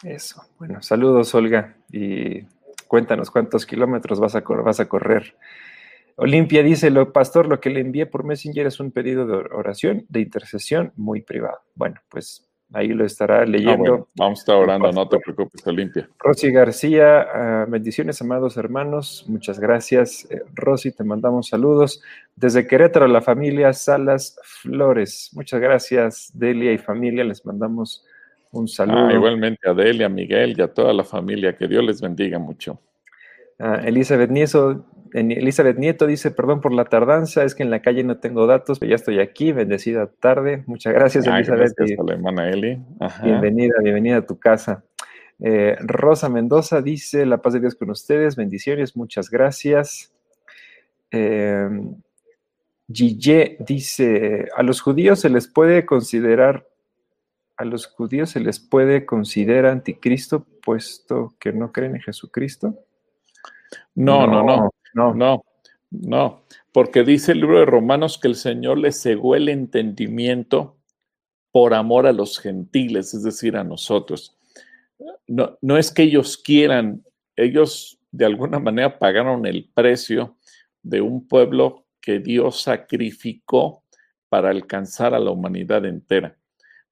[0.04, 2.42] Eso, bueno, saludos Olga y
[2.88, 5.36] cuéntanos cuántos kilómetros vas a, vas a correr.
[6.16, 10.06] Olimpia dice, lo, pastor, lo que le envié por Messenger es un pedido de oración,
[10.10, 11.60] de intercesión muy privado.
[11.76, 14.10] Bueno, pues Ahí lo estará ah, leyendo.
[14.16, 16.08] vamos a estar orando, no te preocupes, Olimpia.
[16.20, 19.26] Rosy García, ah, bendiciones, amados hermanos.
[19.28, 20.28] Muchas gracias.
[20.30, 22.04] Eh, Rosy, te mandamos saludos.
[22.36, 25.32] Desde Querétaro, la familia Salas Flores.
[25.34, 27.24] Muchas gracias, Delia y familia.
[27.24, 28.06] Les mandamos
[28.52, 29.08] un saludo.
[29.08, 31.58] Ah, igualmente a Delia, a Miguel y a toda la familia.
[31.58, 32.80] Que Dios les bendiga mucho.
[33.84, 38.18] Elizabeth Nieto, Elizabeth Nieto dice, perdón por la tardanza, es que en la calle no
[38.18, 40.64] tengo datos, pero ya estoy aquí, bendecida tarde.
[40.68, 41.74] Muchas gracias, Elizabeth.
[41.76, 42.80] Gracias a la hermana Eli.
[43.24, 44.84] Bienvenida, bienvenida a tu casa.
[45.40, 50.14] Eh, Rosa Mendoza dice, la paz de Dios con ustedes, bendiciones, muchas gracias.
[51.12, 51.70] Eh,
[52.88, 56.68] dice, a los judíos se les puede considerar,
[57.58, 62.76] a los judíos se les puede considerar anticristo, puesto que no creen en Jesucristo.
[63.96, 65.44] No, no, no, no, no,
[65.92, 70.78] no, porque dice el libro de Romanos que el Señor les cegó el entendimiento
[71.52, 74.38] por amor a los gentiles, es decir, a nosotros.
[75.28, 77.04] No, no es que ellos quieran,
[77.36, 80.38] ellos de alguna manera pagaron el precio
[80.84, 83.84] de un pueblo que Dios sacrificó
[84.30, 86.38] para alcanzar a la humanidad entera.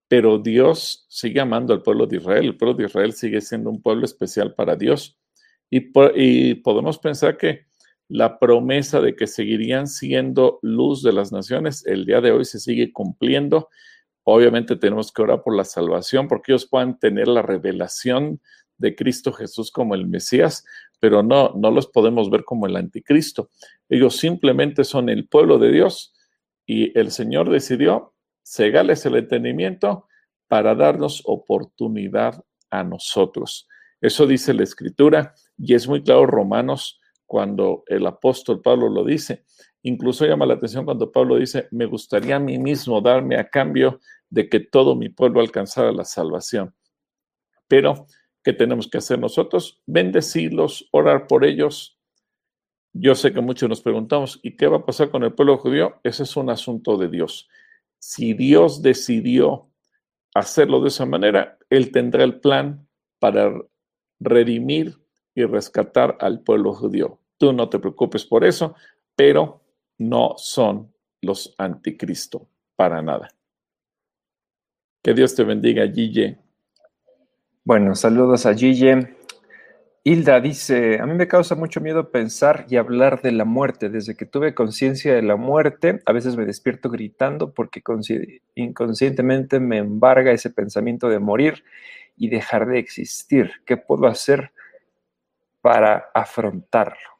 [0.08, 2.46] Pero Dios sigue amando al pueblo de Israel.
[2.46, 5.18] El pueblo de Israel sigue siendo un pueblo especial para Dios.
[5.70, 5.82] Y,
[6.56, 7.67] podemos pensar que
[8.10, 12.60] la promesa de que seguirían siendo luz de las naciones, el día de hoy se
[12.60, 13.70] sigue cumpliendo.
[14.24, 18.42] Obviamente tenemos que orar por la salvación, porque ellos puedan tener la revelación
[18.78, 20.66] de Cristo Jesús como el Mesías,
[21.00, 23.50] pero no, no los podemos ver como el anticristo.
[23.90, 26.14] Ellos simplemente son el pueblo de Dios
[26.66, 30.08] y el Señor decidió cegarles el entendimiento
[30.48, 33.68] para darnos oportunidad a nosotros.
[34.00, 39.44] Eso dice la Escritura y es muy claro Romanos cuando el apóstol Pablo lo dice.
[39.84, 44.00] Incluso llama la atención cuando Pablo dice, me gustaría a mí mismo darme a cambio
[44.30, 46.74] de que todo mi pueblo alcanzara la salvación.
[47.68, 48.08] Pero,
[48.44, 49.82] ¿qué tenemos que hacer nosotros?
[49.86, 52.00] Bendecirlos, orar por ellos.
[52.94, 56.00] Yo sé que muchos nos preguntamos, ¿y qué va a pasar con el pueblo judío?
[56.04, 57.48] Ese es un asunto de Dios.
[58.00, 59.70] Si Dios decidió
[60.34, 62.88] hacerlo de esa manera, Él tendrá el plan
[63.20, 63.54] para
[64.20, 64.98] redimir
[65.38, 67.20] y rescatar al pueblo judío.
[67.38, 68.76] Tú no te preocupes por eso,
[69.16, 69.62] pero
[70.00, 73.30] no son los anticristo para nada.
[75.04, 76.40] Que Dios te bendiga, Gille.
[77.64, 79.16] Bueno, saludos a Gille.
[80.04, 83.90] Hilda dice, a mí me causa mucho miedo pensar y hablar de la muerte.
[83.90, 87.84] Desde que tuve conciencia de la muerte, a veces me despierto gritando porque
[88.56, 91.64] inconscientemente me embarga ese pensamiento de morir
[92.16, 93.52] y dejar de existir.
[93.68, 94.52] ¿Qué puedo hacer
[95.68, 97.20] para afrontarlo.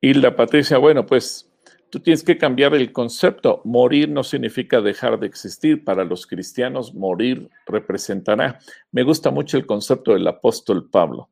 [0.00, 1.48] Hilda Patricia, bueno, pues
[1.88, 3.62] tú tienes que cambiar el concepto.
[3.64, 5.84] Morir no significa dejar de existir.
[5.84, 8.58] Para los cristianos, morir representará.
[8.90, 11.30] Me gusta mucho el concepto del apóstol Pablo.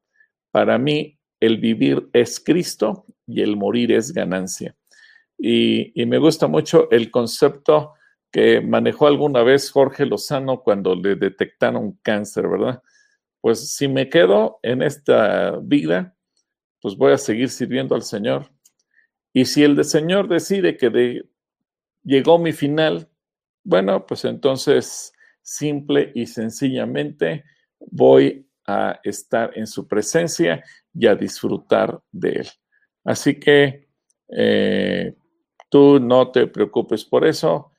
[0.52, 4.76] Para mí, el vivir es Cristo y el morir es ganancia.
[5.36, 7.94] Y, y me gusta mucho el concepto
[8.30, 12.80] que manejó alguna vez Jorge Lozano cuando le detectaron cáncer, ¿verdad?
[13.40, 16.14] Pues si me quedo en esta vida,
[16.80, 18.50] pues voy a seguir sirviendo al Señor.
[19.32, 21.22] Y si el Señor decide que
[22.02, 23.08] llegó mi final,
[23.64, 25.12] bueno, pues entonces
[25.42, 27.44] simple y sencillamente
[27.80, 30.62] voy a estar en su presencia
[30.92, 32.48] y a disfrutar de él.
[33.04, 33.88] Así que
[34.28, 35.14] eh,
[35.70, 37.72] tú no te preocupes por eso.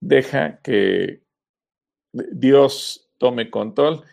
[0.00, 1.22] deja que
[2.12, 4.04] Dios tome control.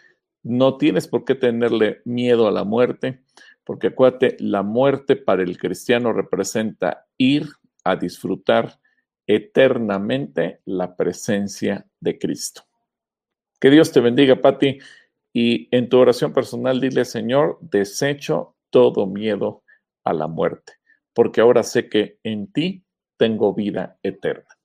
[0.43, 3.24] No tienes por qué tenerle miedo a la muerte,
[3.70, 7.49] porque acuérdate, la muerte para el cristiano representa ir
[7.84, 8.80] a disfrutar
[9.28, 12.63] eternamente la presencia de Cristo.
[13.59, 14.80] Que Dios te bendiga, Pati,
[15.32, 19.61] y en tu oración personal dile, Señor, desecho todo miedo
[20.03, 20.74] a la muerte,
[21.13, 22.84] porque ahora sé que en ti
[23.17, 24.57] tengo vida eterna.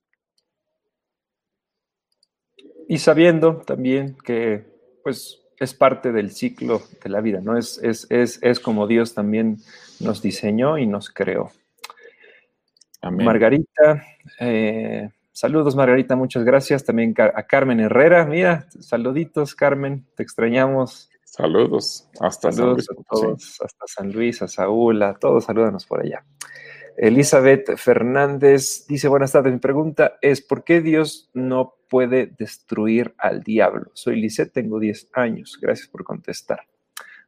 [2.88, 4.64] Y sabiendo también que
[5.02, 7.57] pues es parte del ciclo de la vida, ¿no?
[7.57, 9.59] Es, es, es, es como Dios también
[10.00, 11.50] nos diseñó y nos creó.
[13.00, 13.26] Amén.
[13.26, 14.05] Margarita,
[14.40, 16.84] eh, saludos Margarita, muchas gracias.
[16.84, 21.11] También a Carmen Herrera, mira, saluditos Carmen, te extrañamos.
[21.24, 23.07] Saludos, hasta saludos San Luis.
[23.07, 26.24] A todos, hasta San Luis, a Saúl, a todos, salúdanos por allá.
[26.97, 33.42] Elizabeth Fernández dice, buenas tardes, mi pregunta es, ¿por qué Dios no puede destruir al
[33.42, 33.90] diablo?
[33.95, 36.61] Soy Lisette, tengo 10 años, gracias por contestar.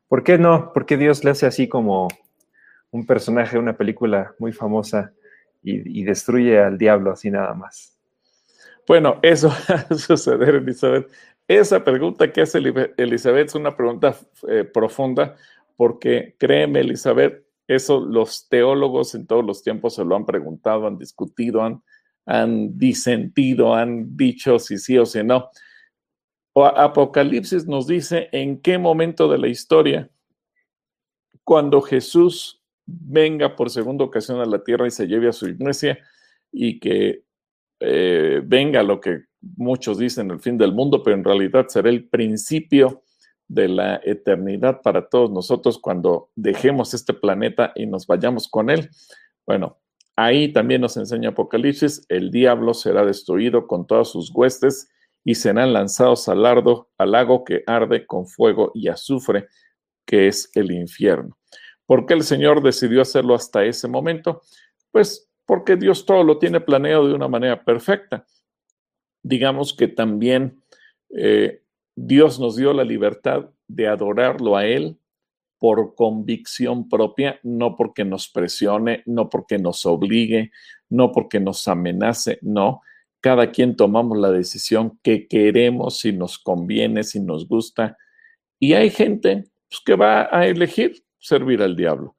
[0.08, 0.72] ¿Por qué no?
[0.72, 2.08] ¿Por qué Dios le hace así como
[2.90, 5.12] un personaje una película muy famosa
[5.62, 7.98] y, destruye al diablo así nada más?
[8.86, 11.10] Bueno, eso va a suceder, Elizabeth.
[11.48, 12.58] Esa pregunta que hace
[12.96, 14.16] Elizabeth es una pregunta
[14.48, 15.36] eh, profunda
[15.76, 20.98] porque créeme, Elizabeth, eso los teólogos en todos los tiempos se lo han preguntado, han
[20.98, 21.82] discutido, han,
[22.24, 25.50] han disentido, han dicho si sí o si no.
[26.54, 30.10] Apocalipsis nos dice en qué momento de la historia,
[31.44, 35.98] cuando Jesús venga por segunda ocasión a la tierra y se lleve a su iglesia
[36.50, 37.24] y que
[37.80, 39.24] eh, venga lo que
[39.56, 43.02] muchos dicen el fin del mundo, pero en realidad será el principio
[43.49, 48.90] de la eternidad para todos nosotros cuando dejemos este planeta y nos vayamos con él.
[49.47, 49.78] Bueno,
[50.16, 54.88] ahí también nos enseña Apocalipsis, el diablo será destruido con todas sus huestes
[55.24, 59.49] y serán lanzados al, ardo, al lago que arde con fuego y azufre,
[60.05, 61.36] que es el infierno.
[61.84, 64.42] ¿Por qué el Señor decidió hacerlo hasta ese momento?
[64.90, 68.26] Pues porque Dios todo lo tiene planeado de una manera perfecta.
[69.22, 70.62] Digamos que también
[71.11, 71.62] eh,
[71.97, 74.99] Dios nos dio la libertad de adorarlo a Él
[75.59, 80.53] por convicción propia, no porque nos presione, no porque nos obligue,
[80.90, 82.82] no porque nos amenace, no.
[83.20, 87.97] Cada quien tomamos la decisión que queremos, si nos conviene, si nos gusta.
[88.61, 92.16] Y hay gente pues, que va a elegir servir al diablo.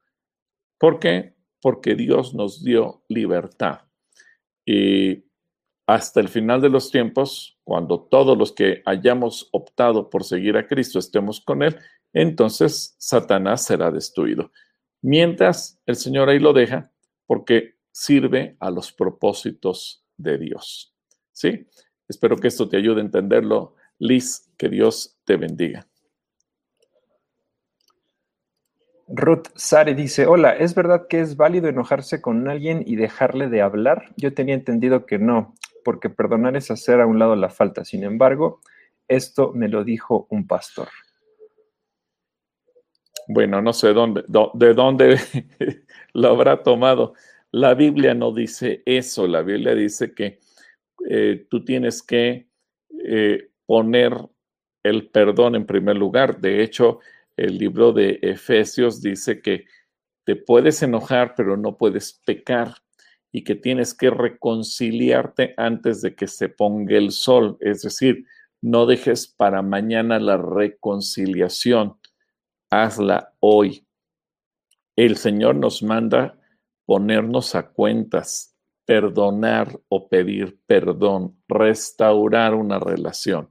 [0.78, 1.34] ¿Por qué?
[1.62, 3.82] Porque Dios nos dio libertad.
[4.66, 5.27] Y
[5.88, 10.66] hasta el final de los tiempos, cuando todos los que hayamos optado por seguir a
[10.66, 11.78] Cristo estemos con Él,
[12.12, 14.52] entonces Satanás será destruido.
[15.00, 16.92] Mientras el Señor ahí lo deja,
[17.24, 20.94] porque sirve a los propósitos de Dios.
[21.32, 21.66] ¿Sí?
[22.06, 23.74] Espero que esto te ayude a entenderlo.
[23.98, 25.88] Liz, que Dios te bendiga.
[29.08, 33.62] Ruth Sare dice, hola, ¿es verdad que es válido enojarse con alguien y dejarle de
[33.62, 34.12] hablar?
[34.18, 35.54] Yo tenía entendido que no
[35.88, 37.82] porque perdonar es hacer a un lado la falta.
[37.82, 38.60] Sin embargo,
[39.08, 40.90] esto me lo dijo un pastor.
[43.26, 44.22] Bueno, no sé dónde,
[44.52, 45.18] de dónde
[46.12, 47.14] lo habrá tomado.
[47.52, 49.26] La Biblia no dice eso.
[49.26, 50.40] La Biblia dice que
[51.08, 52.50] eh, tú tienes que
[53.06, 54.12] eh, poner
[54.82, 56.38] el perdón en primer lugar.
[56.38, 57.00] De hecho,
[57.34, 59.64] el libro de Efesios dice que
[60.24, 62.74] te puedes enojar, pero no puedes pecar
[63.32, 67.58] y que tienes que reconciliarte antes de que se ponga el sol.
[67.60, 68.24] Es decir,
[68.60, 71.98] no dejes para mañana la reconciliación,
[72.70, 73.86] hazla hoy.
[74.96, 76.38] El Señor nos manda
[76.84, 83.50] ponernos a cuentas, perdonar o pedir perdón, restaurar una relación,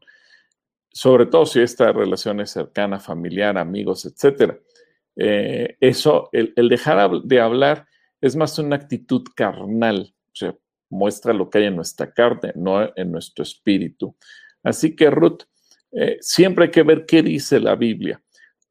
[0.91, 4.55] sobre todo si esta relación es cercana, familiar, amigos, etc.
[5.15, 7.85] Eh, eso, el, el dejar de hablar
[8.21, 10.55] es más una actitud carnal, o sea,
[10.89, 14.15] muestra lo que hay en nuestra carne, no en nuestro espíritu.
[14.63, 15.43] Así que Ruth,
[15.91, 18.21] eh, siempre hay que ver qué dice la Biblia.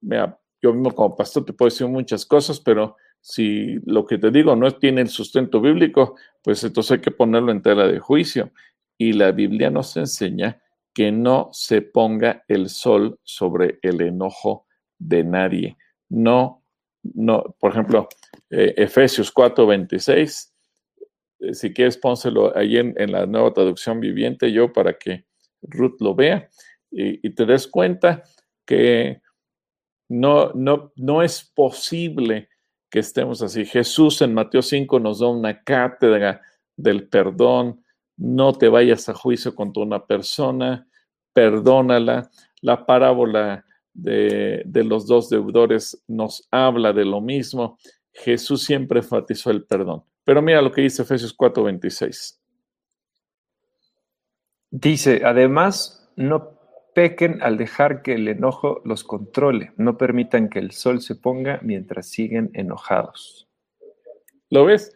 [0.01, 4.55] yo mismo como pastor te puedo decir muchas cosas, pero si lo que te digo
[4.57, 8.53] no tiene el sustento bíblico, pues entonces hay que ponerlo en tela de juicio.
[8.99, 10.63] Y la Biblia nos enseña
[10.95, 14.67] que no se ponga el sol sobre el enojo
[14.99, 15.77] de nadie.
[16.09, 16.63] No
[17.15, 18.09] no, por ejemplo,
[18.51, 20.55] eh, Efesios 4, 26,
[21.41, 25.27] eh, si quieres pónselo ahí en, la nueva traducción viviente yo para que
[25.63, 26.49] Ruth lo vea
[26.91, 28.23] y, te des cuenta
[28.65, 29.21] que
[30.09, 32.49] no, no, no es posible
[32.89, 33.67] que estemos así.
[33.67, 36.41] Jesús en Mateo 5 nos da una cátedra
[36.77, 37.85] del perdón,
[38.17, 40.89] no te vayas a juicio contra una persona,
[41.35, 42.31] perdónala.
[42.63, 43.66] La parábola
[43.97, 47.79] de, de, los dos deudores nos habla de lo mismo.
[48.13, 50.05] Jesús siempre enfatizó el perdón.
[50.25, 52.39] Pero mira lo que dice Efesios 4:26.
[54.71, 56.57] Dice, además, no
[56.95, 61.61] pequen al dejar que el enojo los controle, no permitan que el sol se ponga
[61.63, 63.49] mientras siguen enojados.
[64.51, 64.95] ¿Lo ves?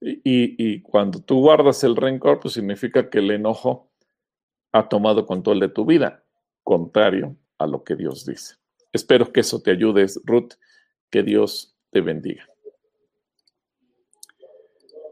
[0.00, 3.90] Y, cuando tú guardas el rencor, pues significa que el enojo
[4.72, 6.22] ha tomado control de tu vida,
[6.62, 8.56] contrario a lo que Dios dice.
[8.92, 10.54] Espero que eso te ayude, Ruth,
[11.10, 12.48] que Dios te bendiga.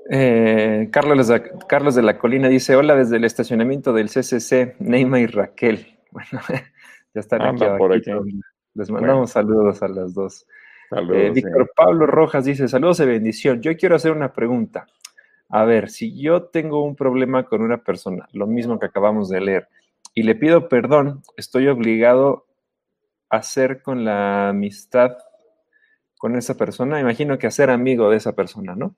[0.08, 5.20] Eh, Carlos, de, Carlos de la Colina dice, hola desde el estacionamiento del CCC, Neima
[5.20, 5.92] y Raquel.
[6.16, 6.40] Bueno,
[7.12, 8.10] ya están aquí, por aquí.
[8.72, 10.46] Les mandamos saludos a las dos.
[11.12, 13.60] Eh, Víctor Pablo Rojas dice, saludos de bendición.
[13.60, 14.86] Yo quiero hacer una pregunta.
[15.50, 19.40] A ver, si yo tengo un problema con una persona, lo mismo que acabamos de
[19.42, 19.68] leer,
[20.16, 22.46] y le pido perdón, estoy obligado
[23.28, 25.18] a ser con la amistad
[26.16, 28.96] con esa persona, imagino que a ser amigo de esa persona, ¿no?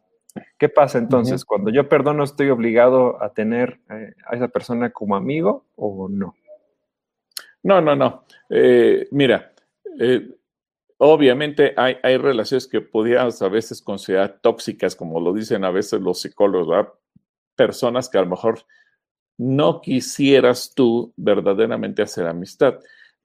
[0.56, 1.44] ¿Qué pasa entonces?
[1.44, 6.36] Cuando yo perdono, ¿estoy obligado a tener eh, a esa persona como amigo o no?
[7.64, 8.24] No, no, no.
[8.48, 9.52] Eh, mira,
[9.98, 10.30] eh,
[10.98, 16.00] obviamente hay, hay, relaciones que podríamos a veces considerar tóxicas, como lo dicen a veces
[16.00, 16.92] los psicólogos, ¿verdad?
[17.56, 18.60] Personas que a lo mejor
[19.38, 22.74] no quisieras tú verdaderamente hacer amistad.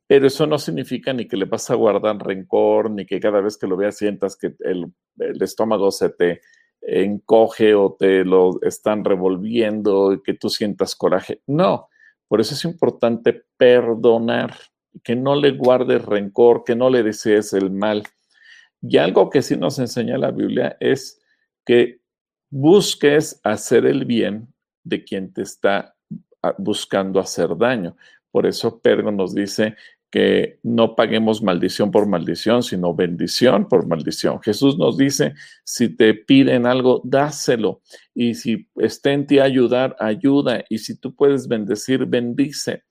[0.06, 3.58] Pero eso no significa ni que le vas a guardar rencor, ni que cada vez
[3.58, 4.94] que lo veas sientas que el,
[5.42, 6.42] estómago se te
[6.82, 11.42] encoge o te lo están revolviendo y que tú sientas coraje.
[11.48, 11.88] No,
[12.28, 14.56] por eso es importante perdonar,
[15.04, 18.04] que no le guardes rencor, que no le desees el mal.
[18.82, 21.22] Y algo que sí nos enseña la Biblia es
[21.66, 22.02] que
[22.50, 24.54] busques hacer el bien
[24.84, 25.93] de quien te está
[26.58, 27.96] buscando hacer daño.
[28.32, 29.76] Por eso Pedro nos dice
[30.14, 34.40] que no paguemos maldición por maldición, sino bendición por maldición.
[34.44, 35.34] Jesús nos dice,
[35.64, 37.82] si te piden algo, dáselo.
[38.14, 40.64] Y si está en ti ayudar, ayuda.
[40.70, 42.84] Y si tú puedes bendecir, bendice.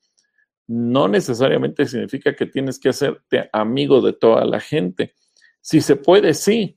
[0.67, 5.15] No necesariamente significa que tienes que hacerte amigo de toda la gente.
[5.61, 6.77] Si se puede, sí.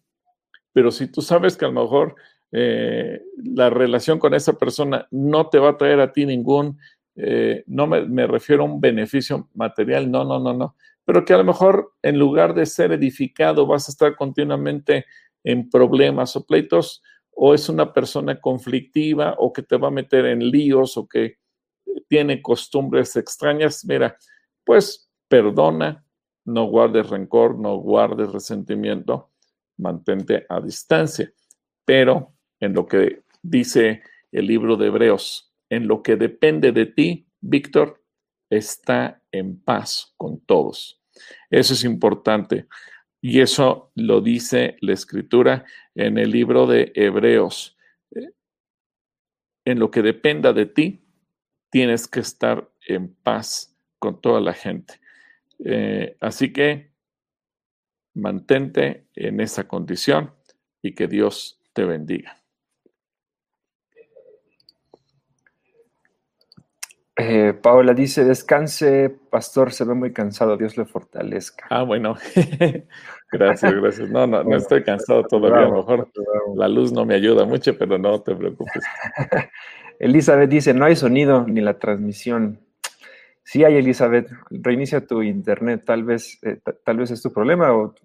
[0.74, 2.16] Pero si tú sabes que a lo mejor
[2.52, 6.78] eh, la relación con esa persona no te va a traer a ti ningún
[7.16, 10.76] eh, no me, refiero a un beneficio material, no, no, no, no,
[11.06, 15.06] pero que a lo mejor en lugar de ser edificado vas a estar continuamente
[15.44, 20.26] en problemas o pleitos, o es una persona conflictiva o que te va a meter
[20.26, 21.38] en líos o que
[22.08, 24.18] tiene costumbres extrañas, mira,
[24.64, 26.06] pues perdona,
[26.46, 29.32] no guardes rencor, no guardes resentimiento,
[29.78, 31.32] mantente a distancia.
[31.84, 32.35] Pero
[32.66, 38.04] en lo que dice el libro de Hebreos, en lo que depende de ti, Víctor,
[38.50, 41.02] está en paz con todos.
[41.50, 42.68] Eso es importante.
[43.22, 47.78] Y eso lo dice la escritura en el libro de Hebreos.
[49.66, 51.02] En lo que dependa de ti,
[51.72, 55.00] tienes que estar en paz con toda la gente.
[55.60, 56.92] Eh, así que
[58.14, 60.34] mantente en esa condición
[60.82, 62.45] y que Dios te bendiga.
[67.18, 71.66] Eh, Paola dice, descanse, pastor, se ve muy cansado, Dios le fortalezca.
[71.70, 72.16] Ah, bueno,
[73.32, 74.10] gracias, gracias.
[74.10, 76.10] No, no, no estoy cansado todavía, a lo mejor
[76.56, 78.84] la luz no me ayuda mucho, pero no te preocupes.
[80.00, 82.60] Elizabeth dice, no hay sonido ni la transmisión.
[83.44, 87.96] Sí hay, Elizabeth, reinicia tu internet, tal vez, eh, tal vez es tu problema o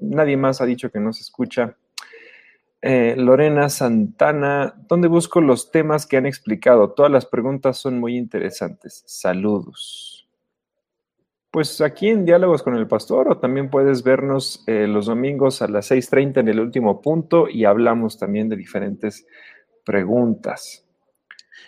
[0.00, 1.76] nadie más ha dicho que no se escucha.
[2.82, 6.92] Eh, Lorena Santana, ¿dónde busco los temas que han explicado?
[6.92, 9.02] Todas las preguntas son muy interesantes.
[9.06, 10.28] Saludos.
[11.50, 15.68] Pues aquí en Diálogos con el Pastor o también puedes vernos eh, los domingos a
[15.68, 19.26] las 6.30 en el último punto y hablamos también de diferentes
[19.84, 20.84] preguntas.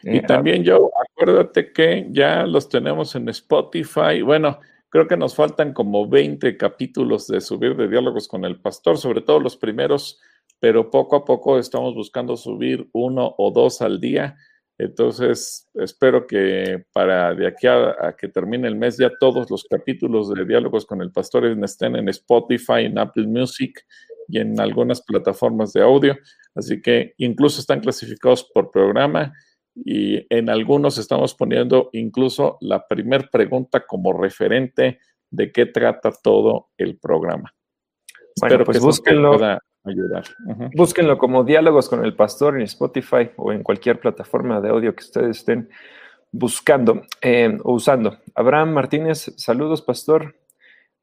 [0.02, 4.20] y eh, también yo, acuérdate que ya los tenemos en Spotify.
[4.22, 4.60] Bueno,
[4.90, 9.22] creo que nos faltan como 20 capítulos de subir de Diálogos con el Pastor, sobre
[9.22, 10.20] todo los primeros
[10.60, 14.36] pero poco a poco estamos buscando subir uno o dos al día.
[14.76, 20.32] Entonces, espero que para de aquí a, que termine el mes ya todos los capítulos
[20.32, 23.84] de Diálogos con el Pastor estén en Spotify, en Apple Music
[24.28, 26.16] y en algunas plataformas de audio.
[26.54, 29.32] Así que incluso están clasificados por programa
[29.74, 36.68] y en algunos estamos poniendo incluso la primer pregunta como referente de qué trata todo
[36.76, 37.52] el programa.
[38.40, 39.58] Bueno, Espero pues que búsquenlo
[39.88, 40.24] ayudar.
[40.74, 45.04] Búsquenlo como Diálogos con el Pastor en Spotify o en cualquier plataforma de audio que
[45.04, 45.68] ustedes estén
[46.30, 48.18] buscando eh, o usando.
[48.34, 50.36] Abraham Martínez, saludos, Pastor.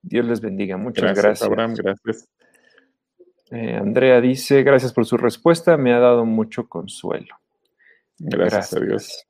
[0.02, 0.78] Dios les bendiga.
[0.78, 1.24] Muchas gracias.
[1.24, 1.49] gracias.
[1.49, 2.30] Abraham, gracias.
[3.52, 7.36] Eh, Andrea dice, gracias por su respuesta, me ha dado mucho consuelo.
[8.18, 9.26] Gracias, a Dios.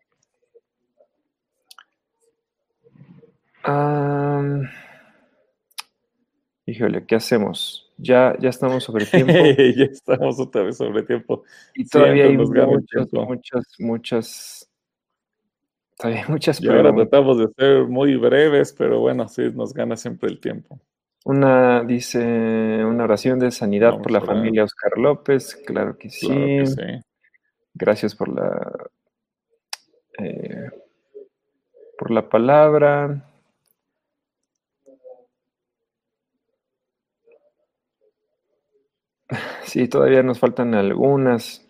[6.65, 7.84] híjole, ¿qué hacemos?
[7.97, 9.33] Ya, ya estamos sobre tiempo.
[9.33, 11.43] ya estamos otra vez sobre tiempo.
[11.75, 14.69] Y todavía hay muchas, muchas, muchas,
[15.97, 20.29] todavía muchas y ahora tratamos de ser muy breves, pero bueno, sí, nos gana siempre
[20.29, 20.79] el tiempo.
[21.23, 22.19] Una, dice,
[22.85, 26.63] una oración de sanidad por la familia Oscar López, claro que sí.
[27.73, 28.89] Gracias por la,
[30.19, 30.69] eh,
[31.97, 33.25] por la palabra.
[39.65, 41.67] Sí, todavía nos faltan algunas.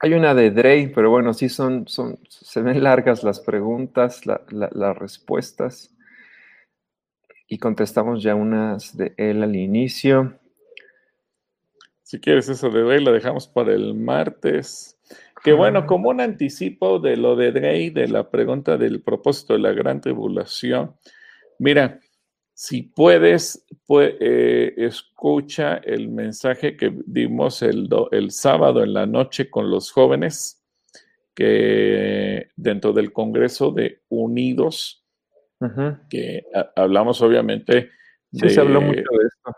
[0.00, 4.98] Hay una de Drey, pero bueno, sí son, son, se ven largas las preguntas, las
[4.98, 5.92] respuestas
[7.48, 10.38] y contestamos ya unas de él al inicio.
[12.02, 14.98] Si quieres eso de Drey, lo dejamos para el martes.
[15.42, 19.60] Que bueno, como un anticipo de lo de Drey, de la pregunta del propósito de
[19.60, 20.96] la gran tribulación,
[21.58, 22.00] mira,
[22.58, 29.70] si puedes, eh, escucha el mensaje que dimos el, el sábado en la noche con
[29.70, 30.64] los jóvenes,
[31.34, 35.04] que dentro del Congreso de Unidos,
[36.08, 36.46] que
[36.76, 37.90] hablamos obviamente
[38.30, 39.56] de, se habló mucho de esto.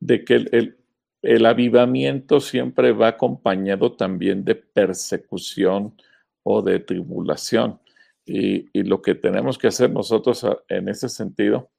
[0.00, 0.76] De que el,
[1.22, 5.94] el, avivamiento siempre va acompañado también de persecución
[6.42, 7.78] o de tribulación.
[8.26, 11.71] Y, y, lo que tenemos que hacer nosotros en ese sentido,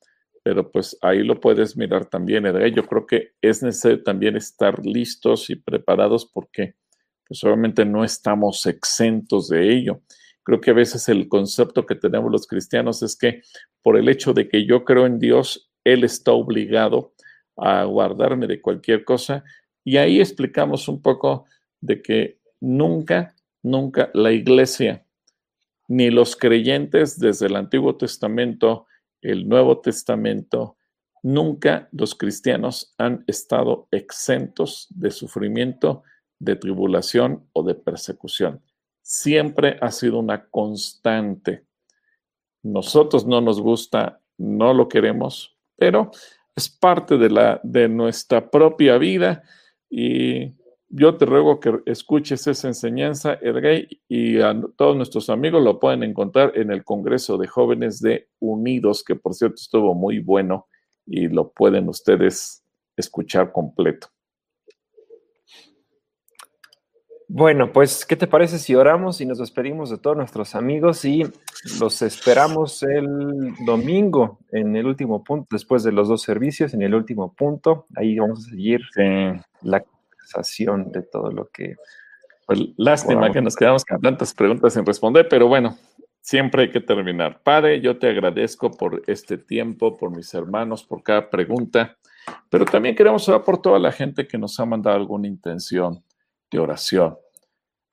[0.43, 2.67] pero pues ahí lo puedes mirar también, Edgar.
[2.67, 6.75] Yo creo que es necesario también estar listos y preparados porque
[7.25, 10.01] pues obviamente no estamos exentos de ello.
[10.43, 13.41] Creo que a veces el concepto que tenemos los cristianos es que
[13.81, 17.13] por el hecho de que yo creo en Dios, Él está obligado
[17.55, 19.45] a guardarme de cualquier cosa.
[19.85, 21.45] Y ahí explicamos un poco
[21.79, 25.05] de que nunca, nunca la iglesia,
[25.87, 28.87] ni los creyentes desde el Antiguo Testamento,
[29.23, 30.77] el Nuevo Testamento,
[31.23, 36.03] nunca los cristianos han estado exentos de sufrimiento,
[36.39, 38.61] de tribulación o de persecución
[39.03, 41.65] siempre ha sido una constante.
[42.63, 46.09] Nosotros no nos gusta, no lo queremos, pero
[46.55, 49.43] es parte de, la, de nuestra propia vida
[49.89, 50.53] y
[50.95, 56.03] yo te ruego que escuches esa enseñanza, Edgay, y a todos nuestros amigos lo pueden
[56.03, 60.67] encontrar en el Congreso de Jóvenes de Unidos, que por cierto estuvo muy bueno
[61.07, 62.63] y lo pueden ustedes
[62.95, 64.09] escuchar completo.
[67.27, 71.23] Bueno, pues, ¿qué te parece si oramos y nos despedimos de todos nuestros amigos y
[71.79, 76.93] los esperamos el domingo en el último punto, después de los dos servicios, en el
[76.93, 77.87] último punto?
[77.95, 78.81] Ahí vamos a seguir
[79.63, 79.83] la
[80.23, 81.75] conversación de todo lo que...
[82.45, 85.77] Pues lástima que nos quedamos con tantas preguntas sin responder, pero bueno,
[86.21, 87.41] siempre hay que terminar.
[87.41, 91.97] Padre, yo te agradezco por este tiempo, por mis hermanos, por cada pregunta,
[92.49, 96.03] pero también queremos orar por toda la gente que nos ha mandado alguna intención
[96.51, 97.17] de oración.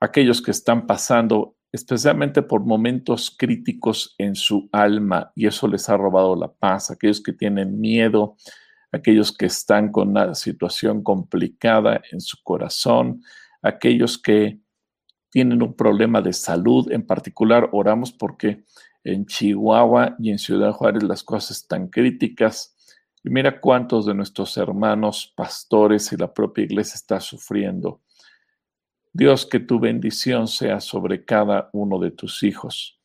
[0.01, 5.97] Aquellos que están pasando especialmente por momentos críticos en su alma y eso les ha
[5.97, 8.36] robado la paz, aquellos que tienen miedo,
[8.93, 13.23] aquellos que están con una situación complicada en su corazón,
[13.62, 14.61] aquellos que
[15.31, 18.65] tienen un problema de salud, en particular oramos porque
[19.05, 22.75] en Chihuahua y en Ciudad Juárez las cosas están críticas.
[23.23, 28.01] Y mira cuántos de nuestros hermanos pastores y la propia iglesia está sufriendo.
[29.12, 32.99] Dios, que tu bendición sea sobre cada uno de tus hijos.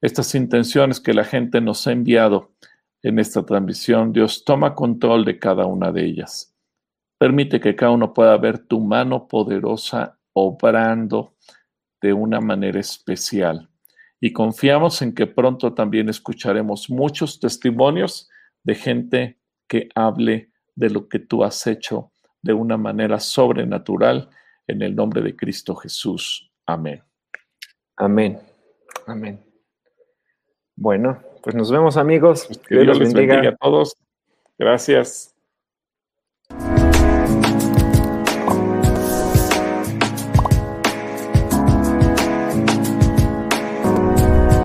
[0.00, 2.52] Estas intenciones que la gente nos ha enviado
[3.02, 6.54] en esta transmisión, Dios, toma control de cada una de ellas.
[7.18, 11.34] Permite que cada uno pueda ver tu mano poderosa obrando
[12.00, 13.68] de una manera especial.
[14.20, 18.28] Y confiamos en que pronto también escucharemos muchos testimonios
[18.62, 22.12] de gente que hable de lo que tú has hecho
[22.42, 24.28] de una manera sobrenatural
[24.66, 26.50] en el nombre de Cristo Jesús.
[26.66, 27.02] Amén.
[27.96, 28.38] Amén.
[29.06, 29.49] Amén.
[30.80, 32.48] Bueno, pues nos vemos amigos.
[32.66, 33.98] Que Dios, les bendiga a todos.
[34.58, 35.29] Gracias.